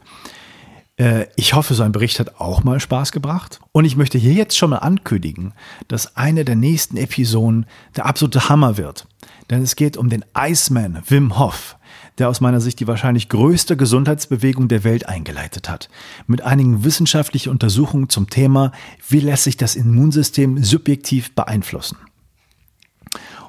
Äh, 0.98 1.28
ich 1.36 1.54
hoffe, 1.54 1.74
so 1.74 1.84
ein 1.84 1.92
Bericht 1.92 2.20
hat 2.20 2.40
auch 2.40 2.64
mal 2.64 2.80
Spaß 2.80 3.12
gebracht. 3.12 3.60
Und 3.72 3.86
ich 3.86 3.96
möchte 3.96 4.18
hier 4.18 4.34
jetzt 4.34 4.58
schon 4.58 4.70
mal 4.70 4.78
ankündigen, 4.78 5.54
dass 5.88 6.16
eine 6.16 6.46
der 6.46 6.56
nächsten 6.56 6.98
Episoden 6.98 7.66
der 7.96 8.06
absolute 8.06 8.50
Hammer 8.50 8.78
wird. 8.78 9.08
Denn 9.50 9.62
es 9.62 9.76
geht 9.76 9.98
um 9.98 10.10
den 10.10 10.26
Iceman 10.38 11.02
Wim 11.08 11.38
Hof, 11.38 11.78
der 12.18 12.30
aus 12.30 12.42
meiner 12.42 12.62
Sicht 12.62 12.80
die 12.80 12.88
wahrscheinlich 12.88 13.30
größte 13.30 13.78
Gesundheitsbewegung 13.78 14.68
der 14.68 14.84
Welt 14.84 15.08
eingeleitet 15.08 15.70
hat. 15.70 15.90
Mit 16.28 16.42
einigen 16.42 16.84
wissenschaftlichen 16.84 17.50
Untersuchungen 17.50 18.10
zum 18.10 18.30
Thema, 18.30 18.72
wie 19.08 19.20
lässt 19.20 19.44
sich 19.44 19.58
das 19.58 19.76
Immunsystem 19.76 20.64
subjektiv 20.64 21.36
beeinflussen. 21.36 21.98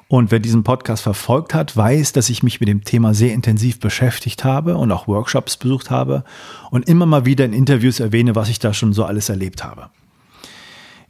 Und 0.09 0.31
wer 0.31 0.39
diesen 0.39 0.63
Podcast 0.63 1.03
verfolgt 1.03 1.53
hat, 1.53 1.75
weiß, 1.75 2.13
dass 2.13 2.29
ich 2.29 2.41
mich 2.41 2.61
mit 2.61 2.69
dem 2.69 2.83
Thema 2.83 3.13
sehr 3.13 3.33
intensiv 3.33 3.79
beschäftigt 3.79 4.45
habe 4.45 4.77
und 4.77 4.91
auch 4.91 5.07
Workshops 5.07 5.57
besucht 5.57 5.89
habe 5.89 6.23
und 6.71 6.87
immer 6.87 7.05
mal 7.05 7.25
wieder 7.25 7.43
in 7.43 7.51
Interviews 7.51 7.99
erwähne, 7.99 8.35
was 8.35 8.49
ich 8.49 8.59
da 8.59 8.73
schon 8.73 8.93
so 8.93 9.03
alles 9.03 9.27
erlebt 9.27 9.65
habe. 9.65 9.89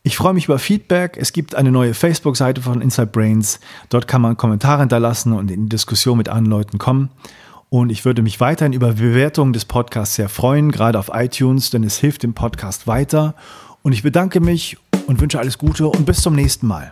Ich 0.02 0.18
freue 0.18 0.34
mich 0.34 0.46
über 0.46 0.58
Feedback. 0.58 1.18
Es 1.20 1.34
gibt 1.34 1.54
eine 1.54 1.72
neue 1.72 1.94
Facebook-Seite 1.94 2.62
von 2.62 2.82
Inside 2.82 3.08
Brains. 3.08 3.60
Dort 3.90 4.08
kann 4.08 4.22
man 4.22 4.38
Kommentare 4.38 4.80
hinterlassen 4.80 5.34
und 5.34 5.52
in 5.52 5.70
Diskussion 5.70 6.18
mit 6.18 6.30
anderen 6.30 6.50
Leuten 6.50 6.78
kommen. 6.78 7.10
Und 7.70 7.90
ich 7.90 8.06
würde 8.06 8.22
mich 8.22 8.40
weiterhin 8.40 8.74
über 8.74 8.94
Bewertungen 8.94 9.52
des 9.52 9.66
Podcasts 9.66 10.16
sehr 10.16 10.30
freuen, 10.30 10.72
gerade 10.72 10.98
auf 10.98 11.12
iTunes, 11.14 11.70
denn 11.70 11.84
es 11.84 11.98
hilft 11.98 12.24
dem 12.24 12.34
Podcast 12.34 12.88
weiter. 12.88 13.36
Und 13.84 13.92
ich 13.92 14.02
bedanke 14.02 14.40
mich 14.40 14.78
und 15.08 15.20
wünsche 15.20 15.40
alles 15.40 15.58
Gute 15.58 15.88
und 15.88 16.06
bis 16.06 16.22
zum 16.22 16.36
nächsten 16.36 16.68
Mal. 16.68 16.90